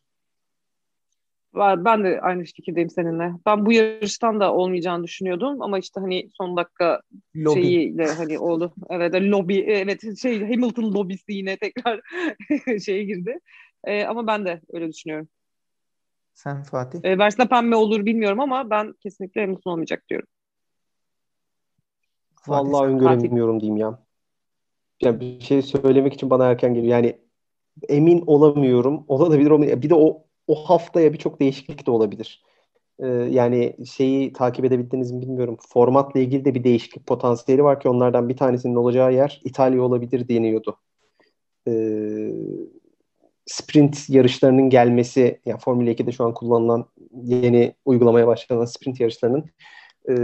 Ben 1.55 2.05
de 2.05 2.21
aynı 2.21 2.45
fikirdeyim 2.45 2.91
seninle. 2.91 3.33
Ben 3.47 3.67
bu 3.67 3.73
yarıştan 3.73 4.41
da 4.41 4.55
olmayacağını 4.55 5.05
düşünüyordum 5.05 5.63
ama 5.63 5.79
işte 5.79 6.01
hani 6.01 6.31
son 6.37 6.57
dakika 6.57 7.01
lobby. 7.37 7.61
şeyiyle 7.61 8.07
hani 8.13 8.39
oldu. 8.39 8.75
Evet 8.91 9.15
lobby 9.15 9.59
evet 9.59 10.19
şey 10.21 10.41
Hamilton 10.41 10.95
lobisi 10.95 11.33
yine 11.33 11.57
tekrar 11.57 12.01
şeye 12.85 13.05
girdi. 13.05 13.39
Ee, 13.85 14.05
ama 14.05 14.27
ben 14.27 14.45
de 14.45 14.61
öyle 14.73 14.89
düşünüyorum. 14.89 15.29
Sen 16.35 16.63
Fatih? 16.63 17.01
Ee, 17.05 17.19
Verstappen 17.19 17.65
mi 17.65 17.75
olur 17.75 18.07
bilmiyorum 18.07 18.41
ama 18.41 18.71
ben 18.71 18.93
kesinlikle 18.93 19.41
Hamilton 19.41 19.71
olmayacak 19.71 20.05
diyorum. 20.09 20.29
Vallahi 22.49 22.87
öngöremiyorum 22.87 23.61
diyeyim 23.61 23.77
ya. 23.77 23.99
Yani 25.03 25.21
bir 25.21 25.41
şey 25.41 25.63
söylemek 25.63 26.15
için 26.15 26.31
bana 26.31 26.47
erken 26.47 26.75
geliyor. 26.75 26.93
Yani 26.93 27.19
emin 27.89 28.25
olamıyorum. 28.27 29.05
Olabilir 29.09 29.51
olmayabilir. 29.51 29.83
Bir 29.83 29.91
de 29.91 29.95
o 29.95 30.25
o 30.51 30.55
haftaya 30.55 31.13
birçok 31.13 31.41
değişiklik 31.41 31.87
de 31.87 31.91
olabilir. 31.91 32.43
Ee, 32.99 33.07
yani 33.09 33.77
şeyi 33.87 34.33
takip 34.33 34.65
edebildiniz 34.65 35.13
mi 35.13 35.23
bilmiyorum. 35.23 35.57
Formatla 35.69 36.21
ilgili 36.21 36.45
de 36.45 36.55
bir 36.55 36.65
değişiklik 36.65 37.07
potansiyeli 37.07 37.65
var 37.65 37.81
ki 37.81 37.89
onlardan 37.89 38.29
bir 38.29 38.37
tanesinin 38.37 38.75
olacağı 38.75 39.15
yer 39.15 39.41
İtalya 39.45 39.83
olabilir 39.83 40.29
deniyordu. 40.29 40.77
Ee, 41.69 42.31
sprint 43.47 44.11
yarışlarının 44.11 44.71
gelmesi, 44.71 45.41
yani 45.47 45.61
Formula 45.61 45.91
2'de 45.91 46.13
şu 46.13 46.25
an 46.25 46.35
kullanılan 46.35 46.87
yeni 47.23 47.75
uygulamaya 47.85 48.27
başlanan 48.27 48.65
sprint 48.65 49.01
yarışlarının 49.01 49.45
e, 50.09 50.15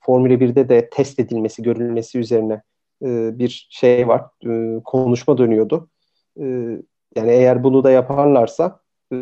Formula 0.00 0.32
1'de 0.32 0.68
de 0.68 0.90
test 0.90 1.18
edilmesi, 1.18 1.62
görülmesi 1.62 2.18
üzerine 2.18 2.62
e, 3.02 3.38
bir 3.38 3.68
şey 3.70 4.08
var. 4.08 4.24
E, 4.46 4.82
konuşma 4.84 5.38
dönüyordu. 5.38 5.88
E, 6.40 6.44
yani 7.16 7.30
eğer 7.30 7.64
bunu 7.64 7.84
da 7.84 7.90
yaparlarsa 7.90 8.81
e, 9.12 9.16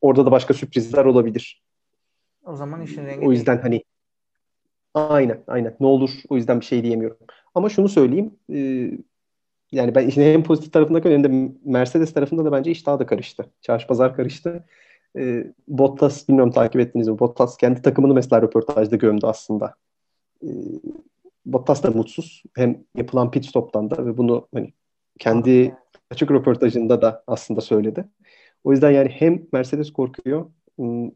orada 0.00 0.26
da 0.26 0.30
başka 0.30 0.54
sürprizler 0.54 1.04
olabilir. 1.04 1.62
O 2.44 2.56
zaman 2.56 2.82
işin 2.82 3.06
rengi 3.06 3.26
O 3.26 3.32
yüzden 3.32 3.58
hani 3.58 3.84
aynen 4.94 5.44
aynen 5.46 5.76
ne 5.80 5.86
olur 5.86 6.10
o 6.28 6.36
yüzden 6.36 6.60
bir 6.60 6.64
şey 6.64 6.82
diyemiyorum. 6.82 7.18
Ama 7.54 7.68
şunu 7.68 7.88
söyleyeyim 7.88 8.34
e, 8.52 8.90
yani 9.72 9.94
ben 9.94 10.08
işin 10.08 10.22
hem 10.22 10.42
pozitif 10.42 10.72
tarafında 10.72 11.00
hem 11.08 11.24
de 11.24 11.54
Mercedes 11.64 12.12
tarafında 12.12 12.44
da 12.44 12.52
bence 12.52 12.70
iş 12.70 12.86
daha 12.86 12.98
da 12.98 13.06
karıştı. 13.06 13.50
Çarşı 13.60 13.86
pazar 13.86 14.16
karıştı. 14.16 14.64
E, 15.18 15.52
Bottas 15.68 16.28
bilmiyorum 16.28 16.52
takip 16.52 16.80
ettiniz 16.80 17.08
mi? 17.08 17.18
Bottas 17.18 17.56
kendi 17.56 17.82
takımını 17.82 18.14
mesela 18.14 18.42
röportajda 18.42 18.96
gömdü 18.96 19.26
aslında. 19.26 19.74
E, 20.42 20.48
Bottas 21.46 21.82
da 21.82 21.90
mutsuz. 21.90 22.42
Hem 22.54 22.84
yapılan 22.94 23.30
pit 23.30 23.46
stop'tan 23.46 23.90
da 23.90 24.06
ve 24.06 24.18
bunu 24.18 24.48
hani 24.54 24.72
kendi 25.18 25.74
açık 26.10 26.30
röportajında 26.30 27.02
da 27.02 27.24
aslında 27.26 27.60
söyledi. 27.60 28.04
O 28.64 28.72
yüzden 28.72 28.90
yani 28.90 29.08
hem 29.08 29.42
Mercedes 29.52 29.92
korkuyor 29.92 30.50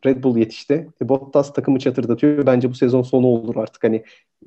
Red 0.07 0.25
Bull 0.25 0.37
yetişti. 0.37 0.89
E, 1.03 1.09
Bottas 1.09 1.53
takımı 1.53 1.79
çatırdatıyor. 1.79 2.47
Bence 2.47 2.71
bu 2.71 2.75
sezon 2.75 3.03
sonu 3.03 3.27
olur 3.27 3.57
artık. 3.57 3.85
Hani 3.85 4.05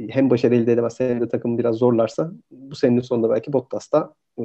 hem 0.10 0.29
başarı 0.29 0.56
elde 0.56 0.73
edemezse 0.73 1.10
hem 1.10 1.21
de 1.21 1.29
takımı 1.29 1.58
biraz 1.58 1.75
zorlarsa 1.75 2.32
bu 2.51 2.75
senenin 2.75 3.01
sonunda 3.01 3.29
belki 3.29 3.53
Bottas 3.53 3.91
da 3.91 4.13
e, 4.39 4.43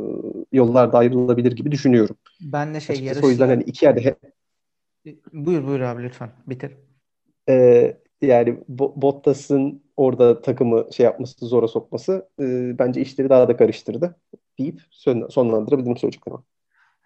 yollarda 0.53 0.99
ayrılabilir 0.99 1.53
gibi 1.53 1.73
düşünüyorum. 1.73 2.17
Ben 2.41 2.75
de 2.75 2.81
şey 2.81 2.97
Açıkçası. 2.97 3.27
O 3.27 3.31
yüzden 3.31 3.49
hani 3.49 3.63
iki 3.63 3.85
yerde 3.85 4.05
hep... 4.05 4.19
Buyur 5.33 5.67
buyur 5.67 5.81
abi 5.81 6.03
lütfen 6.03 6.31
bitir. 6.47 6.73
Ee, 7.49 7.97
yani 8.23 8.59
Bottas'ın 8.69 9.83
orada 9.97 10.43
takımı 10.43 10.87
şey 10.93 11.05
yapması, 11.05 11.47
zora 11.47 11.69
sokması 11.69 12.29
e, 12.41 12.79
bence 12.79 13.01
işleri 13.01 13.29
daha 13.29 13.49
da 13.49 13.57
karıştırdı 13.57 14.17
deyip 14.59 14.81
sonlandırabilirim 15.31 15.97
söyleyeceklerimi. 15.97 16.42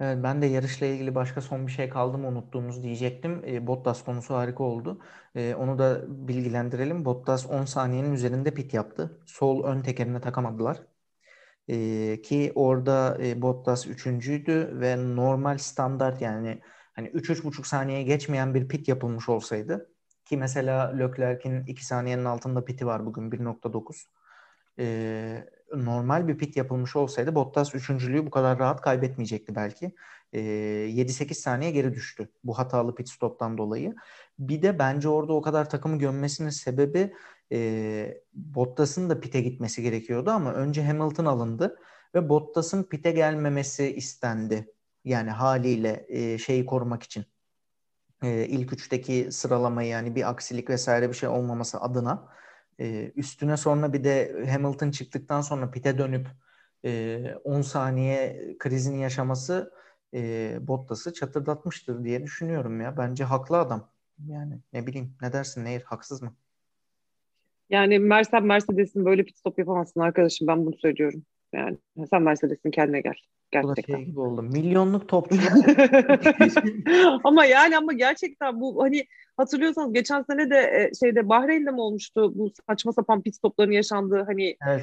Evet, 0.00 0.18
ben 0.22 0.42
de 0.42 0.46
yarışla 0.46 0.86
ilgili 0.86 1.14
başka 1.14 1.40
son 1.40 1.66
bir 1.66 1.72
şey 1.72 1.88
kaldı 1.88 2.18
mı 2.18 2.28
unuttuğumuz 2.28 2.82
diyecektim. 2.82 3.42
E, 3.46 3.66
Bottas 3.66 4.04
konusu 4.04 4.34
harika 4.34 4.64
oldu. 4.64 5.00
E, 5.34 5.54
onu 5.54 5.78
da 5.78 6.04
bilgilendirelim. 6.28 7.04
Bottas 7.04 7.46
10 7.46 7.64
saniyenin 7.64 8.12
üzerinde 8.12 8.54
pit 8.54 8.74
yaptı. 8.74 9.20
Sol 9.26 9.64
ön 9.64 9.82
tekerine 9.82 10.20
takamadılar. 10.20 10.82
E, 11.68 12.22
ki 12.22 12.52
orada 12.54 13.18
e, 13.22 13.42
Bottas 13.42 13.86
üçüncüydü 13.86 14.70
ve 14.80 15.16
normal 15.16 15.58
standart 15.58 16.22
yani 16.22 16.60
hani 16.92 17.08
3-3,5 17.08 17.66
saniye 17.66 18.02
geçmeyen 18.02 18.54
bir 18.54 18.68
pit 18.68 18.88
yapılmış 18.88 19.28
olsaydı 19.28 19.92
ki 20.24 20.36
mesela 20.36 20.96
Leclerc'in 20.98 21.66
2 21.66 21.86
saniyenin 21.86 22.24
altında 22.24 22.64
piti 22.64 22.86
var 22.86 23.06
bugün 23.06 23.32
1.9. 23.32 24.08
E, 24.78 25.44
normal 25.74 26.28
bir 26.28 26.38
pit 26.38 26.56
yapılmış 26.56 26.96
olsaydı 26.96 27.34
Bottas 27.34 27.74
üçüncülüğü 27.74 28.26
bu 28.26 28.30
kadar 28.30 28.58
rahat 28.58 28.80
kaybetmeyecekti 28.80 29.54
belki. 29.54 29.94
E, 30.32 30.40
7-8 30.40 31.34
saniye 31.34 31.70
geri 31.70 31.94
düştü 31.94 32.28
bu 32.44 32.58
hatalı 32.58 32.94
pit 32.94 33.08
stop'tan 33.08 33.58
dolayı. 33.58 33.94
Bir 34.38 34.62
de 34.62 34.78
bence 34.78 35.08
orada 35.08 35.32
o 35.32 35.42
kadar 35.42 35.70
takımı 35.70 35.98
gömmesinin 35.98 36.50
sebebi 36.50 37.14
e, 37.52 38.22
Bottas'ın 38.32 39.10
da 39.10 39.20
pite 39.20 39.40
gitmesi 39.40 39.82
gerekiyordu 39.82 40.30
ama 40.30 40.52
önce 40.52 40.84
Hamilton 40.84 41.24
alındı 41.24 41.78
ve 42.14 42.28
Bottas'ın 42.28 42.82
pite 42.82 43.10
gelmemesi 43.10 43.94
istendi. 43.94 44.72
Yani 45.04 45.30
haliyle 45.30 46.06
e, 46.08 46.38
şeyi 46.38 46.66
korumak 46.66 47.02
için. 47.02 47.24
E, 48.22 48.46
ilk 48.46 48.72
üçteki 48.72 49.28
sıralamayı 49.32 49.88
yani 49.88 50.14
bir 50.14 50.30
aksilik 50.30 50.70
vesaire 50.70 51.08
bir 51.08 51.14
şey 51.14 51.28
olmaması 51.28 51.80
adına 51.80 52.28
e, 52.80 53.12
üstüne 53.16 53.56
sonra 53.56 53.92
bir 53.92 54.04
de 54.04 54.46
Hamilton 54.50 54.90
çıktıktan 54.90 55.40
sonra 55.40 55.70
pite 55.70 55.98
dönüp 55.98 56.28
e, 56.84 57.34
10 57.44 57.62
saniye 57.62 58.46
krizini 58.58 59.02
yaşaması 59.02 59.72
e, 60.14 60.58
Bottas'ı 60.60 61.12
çatırdatmıştır 61.12 62.04
diye 62.04 62.22
düşünüyorum 62.22 62.80
ya. 62.80 62.96
Bence 62.96 63.24
haklı 63.24 63.58
adam. 63.58 63.90
Yani 64.26 64.60
ne 64.72 64.86
bileyim 64.86 65.14
ne 65.22 65.32
dersin 65.32 65.64
Nehir 65.64 65.82
haksız 65.82 66.22
mı? 66.22 66.34
Yani 67.70 67.98
Mercedes 67.98 68.42
Mercedes'in 68.42 69.04
böyle 69.04 69.24
pit 69.24 69.38
stop 69.38 69.58
yapamazsın 69.58 70.00
arkadaşım 70.00 70.46
ben 70.48 70.66
bunu 70.66 70.76
söylüyorum. 70.76 71.24
Yani 71.54 71.78
sen 72.10 72.22
Mercedes'in 72.22 72.70
kendine 72.70 73.00
gel. 73.00 73.14
Gerçekten. 73.50 73.84
Bu 73.84 73.92
da 73.92 73.96
şey 73.96 74.06
gibi 74.06 74.20
oldu. 74.20 74.42
Milyonluk 74.42 75.08
topçu. 75.08 75.36
ama 77.24 77.44
yani 77.44 77.76
ama 77.76 77.92
gerçekten 77.92 78.60
bu 78.60 78.82
hani 78.82 79.06
hatırlıyorsanız 79.36 79.92
geçen 79.92 80.22
sene 80.22 80.50
de 80.50 80.56
e, 80.56 80.90
şeyde 81.00 81.28
Bahreyn'de 81.28 81.70
mi 81.70 81.80
olmuştu 81.80 82.32
bu 82.34 82.52
saçma 82.66 82.92
sapan 82.92 83.22
pit 83.22 83.36
stopların 83.36 83.72
yaşandığı 83.72 84.22
hani 84.22 84.56
evet, 84.66 84.82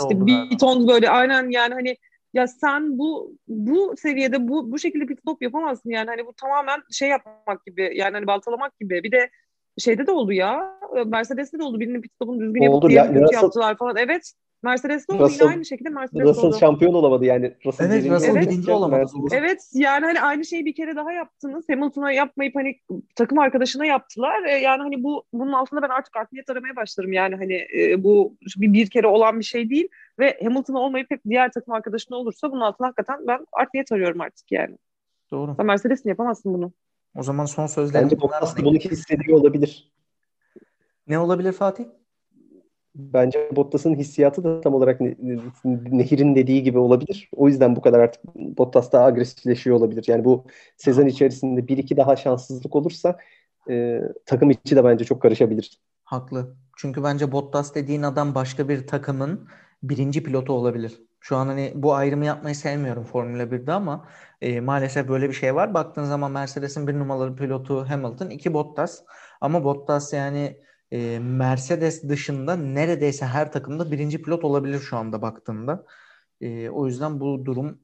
işte 0.00 0.26
bir 0.26 0.58
ton 0.58 0.88
böyle 0.88 1.10
aynen 1.10 1.50
yani 1.50 1.74
hani 1.74 1.96
ya 2.34 2.46
sen 2.46 2.98
bu 2.98 3.36
bu 3.48 3.94
seviyede 3.96 4.48
bu 4.48 4.72
bu 4.72 4.78
şekilde 4.78 5.06
pit 5.06 5.18
stop 5.18 5.42
yapamazsın 5.42 5.90
yani 5.90 6.06
hani 6.06 6.26
bu 6.26 6.32
tamamen 6.32 6.82
şey 6.90 7.08
yapmak 7.08 7.66
gibi 7.66 7.92
yani 7.94 8.14
hani 8.14 8.26
baltalamak 8.26 8.80
gibi 8.80 9.02
bir 9.02 9.12
de 9.12 9.30
şeyde 9.78 10.06
de 10.06 10.10
oldu 10.10 10.32
ya 10.32 10.78
Mercedes'te 11.06 11.58
de 11.58 11.62
oldu 11.62 11.80
birinin 11.80 12.00
pit 12.00 12.12
stopunu 12.12 12.40
düzgün 12.40 12.62
yapıp 12.62 12.90
diğerini 12.90 13.20
kötü 13.20 13.34
yaptılar 13.34 13.76
falan 13.76 13.96
evet 13.96 14.32
Mercedes 14.64 15.04
oldu 15.08 15.22
Russell, 15.22 15.44
yine 15.44 15.54
aynı 15.54 15.64
şekilde 15.64 15.88
Mercedes 15.88 16.26
Russell 16.26 16.44
oldu. 16.44 16.56
şampiyon 16.60 16.94
olamadı 16.94 17.24
yani. 17.24 17.54
Russell 17.66 17.90
evet 17.90 18.10
Russell 18.10 18.36
evet. 18.36 18.50
birinci 18.50 18.70
olamadı. 18.70 19.10
Evet 19.32 19.70
yani 19.74 20.06
hani 20.06 20.20
aynı 20.20 20.44
şeyi 20.44 20.64
bir 20.64 20.74
kere 20.74 20.96
daha 20.96 21.12
yaptınız. 21.12 21.64
Hamilton'a 21.68 22.12
yapmayıp 22.12 22.56
hani 22.56 22.76
takım 23.16 23.38
arkadaşına 23.38 23.86
yaptılar. 23.86 24.42
E, 24.42 24.50
yani 24.50 24.82
hani 24.82 25.02
bu 25.02 25.24
bunun 25.32 25.52
altında 25.52 25.82
ben 25.82 25.88
artık 25.88 26.16
art 26.16 26.32
niyet 26.32 26.50
aramaya 26.50 26.76
başlarım. 26.76 27.12
Yani 27.12 27.36
hani 27.36 27.66
e, 27.78 28.04
bu 28.04 28.36
bir, 28.56 28.72
bir 28.72 28.90
kere 28.90 29.06
olan 29.06 29.38
bir 29.38 29.44
şey 29.44 29.70
değil. 29.70 29.88
Ve 30.18 30.38
Hamilton'a 30.42 30.78
olmayıp 30.78 31.10
hep 31.10 31.20
diğer 31.28 31.52
takım 31.52 31.74
arkadaşına 31.74 32.16
olursa 32.16 32.52
bunun 32.52 32.60
altına 32.60 32.86
hakikaten 32.86 33.26
ben 33.26 33.46
art 33.52 33.74
niyet 33.74 33.92
arıyorum 33.92 34.20
artık 34.20 34.52
yani. 34.52 34.78
Doğru. 35.30 35.54
Sen 35.56 35.66
Mercedes'in 35.66 36.08
yapamazsın 36.08 36.54
bunu. 36.54 36.72
O 37.14 37.22
zaman 37.22 37.46
son 37.46 37.66
sözlerim. 37.66 38.04
Bence 38.04 38.20
Bottas 38.20 38.56
da 38.58 38.64
bunu 38.64 38.76
hissediyor 38.76 39.38
olabilir. 39.40 39.92
Ne 41.06 41.18
olabilir 41.18 41.52
Fatih? 41.52 41.84
bence 42.94 43.50
Bottas'ın 43.56 43.94
hissiyatı 43.94 44.44
da 44.44 44.60
tam 44.60 44.74
olarak 44.74 45.00
Nehir'in 45.64 46.34
dediği 46.34 46.62
gibi 46.62 46.78
olabilir. 46.78 47.30
O 47.32 47.48
yüzden 47.48 47.76
bu 47.76 47.80
kadar 47.80 48.00
artık 48.00 48.34
Bottas 48.34 48.92
daha 48.92 49.04
agresifleşiyor 49.04 49.76
olabilir. 49.76 50.04
Yani 50.06 50.24
bu 50.24 50.44
sezon 50.76 51.06
içerisinde 51.06 51.68
bir 51.68 51.78
iki 51.78 51.96
daha 51.96 52.16
şanssızlık 52.16 52.76
olursa 52.76 53.18
e, 53.70 54.00
takım 54.26 54.50
içi 54.50 54.76
de 54.76 54.84
bence 54.84 55.04
çok 55.04 55.22
karışabilir. 55.22 55.80
Haklı. 56.04 56.56
Çünkü 56.76 57.02
bence 57.02 57.32
Bottas 57.32 57.74
dediğin 57.74 58.02
adam 58.02 58.34
başka 58.34 58.68
bir 58.68 58.86
takımın 58.86 59.48
birinci 59.82 60.22
pilotu 60.22 60.52
olabilir. 60.52 61.02
Şu 61.24 61.36
an 61.36 61.46
hani 61.46 61.72
bu 61.74 61.94
ayrımı 61.94 62.24
yapmayı 62.24 62.54
sevmiyorum 62.54 63.04
Formula 63.04 63.42
1'de 63.42 63.72
ama 63.72 64.08
e, 64.40 64.60
maalesef 64.60 65.08
böyle 65.08 65.28
bir 65.28 65.34
şey 65.34 65.54
var. 65.54 65.74
Baktığın 65.74 66.04
zaman 66.04 66.30
Mercedes'in 66.30 66.86
bir 66.86 66.94
numaralı 66.94 67.36
pilotu 67.36 67.90
Hamilton, 67.90 68.30
iki 68.30 68.54
Bottas. 68.54 69.02
Ama 69.40 69.64
Bottas 69.64 70.12
yani 70.12 70.60
e, 70.90 71.18
Mercedes 71.18 72.08
dışında 72.08 72.56
neredeyse 72.56 73.26
her 73.26 73.52
takımda 73.52 73.90
birinci 73.90 74.22
pilot 74.22 74.44
olabilir 74.44 74.78
şu 74.78 74.96
anda 74.96 75.22
baktığında. 75.22 75.86
E, 76.40 76.68
o 76.68 76.86
yüzden 76.86 77.20
bu 77.20 77.44
durum 77.44 77.78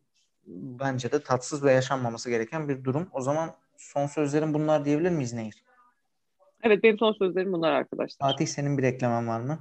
bence 0.47 1.13
de 1.13 1.23
tatsız 1.23 1.65
ve 1.65 1.73
yaşanmaması 1.73 2.31
gereken 2.31 2.69
bir 2.69 2.85
durum. 2.85 3.09
O 3.13 3.21
zaman 3.21 3.51
son 3.77 4.07
sözlerim 4.07 4.55
bunlar 4.55 4.85
diyebilir 4.85 5.11
miyiz 5.11 5.33
Nehir? 5.33 5.65
Evet 6.63 6.83
benim 6.83 6.99
son 6.99 7.13
sözlerim 7.13 7.53
bunlar 7.53 7.73
arkadaşlar. 7.73 8.29
Fatih 8.31 8.47
senin 8.47 8.79
bir 8.79 8.83
eklemen 8.83 9.29
var 9.29 9.41
mı? 9.41 9.59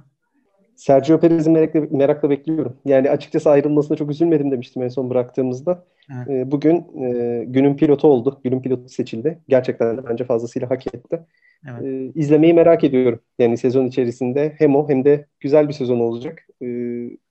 Sergio 0.80 1.20
Perez'i 1.20 1.50
merakla, 1.50 1.80
merakla 1.90 2.30
bekliyorum. 2.30 2.76
Yani 2.84 3.10
açıkçası 3.10 3.50
ayrılmasına 3.50 3.96
çok 3.96 4.10
üzülmedim 4.10 4.50
demiştim 4.50 4.82
en 4.82 4.88
son 4.88 5.10
bıraktığımızda. 5.10 5.84
Evet. 6.14 6.28
E, 6.28 6.50
bugün 6.50 6.76
e, 7.04 7.44
günün 7.44 7.76
pilotu 7.76 8.08
oldu. 8.08 8.40
Günün 8.44 8.62
pilotu 8.62 8.88
seçildi. 8.88 9.38
Gerçekten 9.48 9.98
de 9.98 10.08
bence 10.08 10.24
fazlasıyla 10.24 10.70
hak 10.70 10.86
etti. 10.86 11.20
Evet. 11.68 11.82
E, 11.82 12.18
izlemeyi 12.20 12.54
merak 12.54 12.84
ediyorum. 12.84 13.20
Yani 13.38 13.56
sezon 13.58 13.86
içerisinde 13.86 14.54
hem 14.58 14.76
o 14.76 14.88
hem 14.88 15.04
de 15.04 15.26
güzel 15.40 15.68
bir 15.68 15.72
sezon 15.72 16.00
olacak. 16.00 16.46
E, 16.62 16.66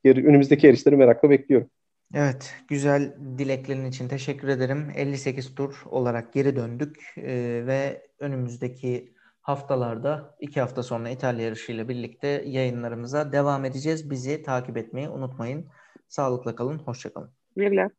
önümüzdeki 0.06 0.68
yarışları 0.68 0.98
merakla 0.98 1.30
bekliyorum. 1.30 1.70
Evet, 2.14 2.54
güzel 2.68 3.16
dileklerin 3.38 3.86
için 3.86 4.08
teşekkür 4.08 4.48
ederim. 4.48 4.88
58 4.96 5.56
tur 5.56 5.84
olarak 5.86 6.34
geri 6.34 6.56
döndük 6.56 7.14
e, 7.18 7.64
ve 7.68 8.02
önümüzdeki 8.20 9.14
haftalarda 9.50 10.36
iki 10.40 10.62
hafta 10.62 10.84
sonra 10.84 11.10
İtalya 11.10 11.46
yarışıyla 11.46 11.90
birlikte 11.90 12.28
yayınlarımıza 12.28 13.32
devam 13.32 13.66
edeceğiz. 13.66 14.10
Bizi 14.10 14.44
takip 14.44 14.78
etmeyi 14.78 15.10
unutmayın. 15.10 15.70
Sağlıkla 16.08 16.56
kalın, 16.56 16.80
hoşçakalın. 16.80 17.32
Güle 17.56 17.70
güle. 17.70 17.90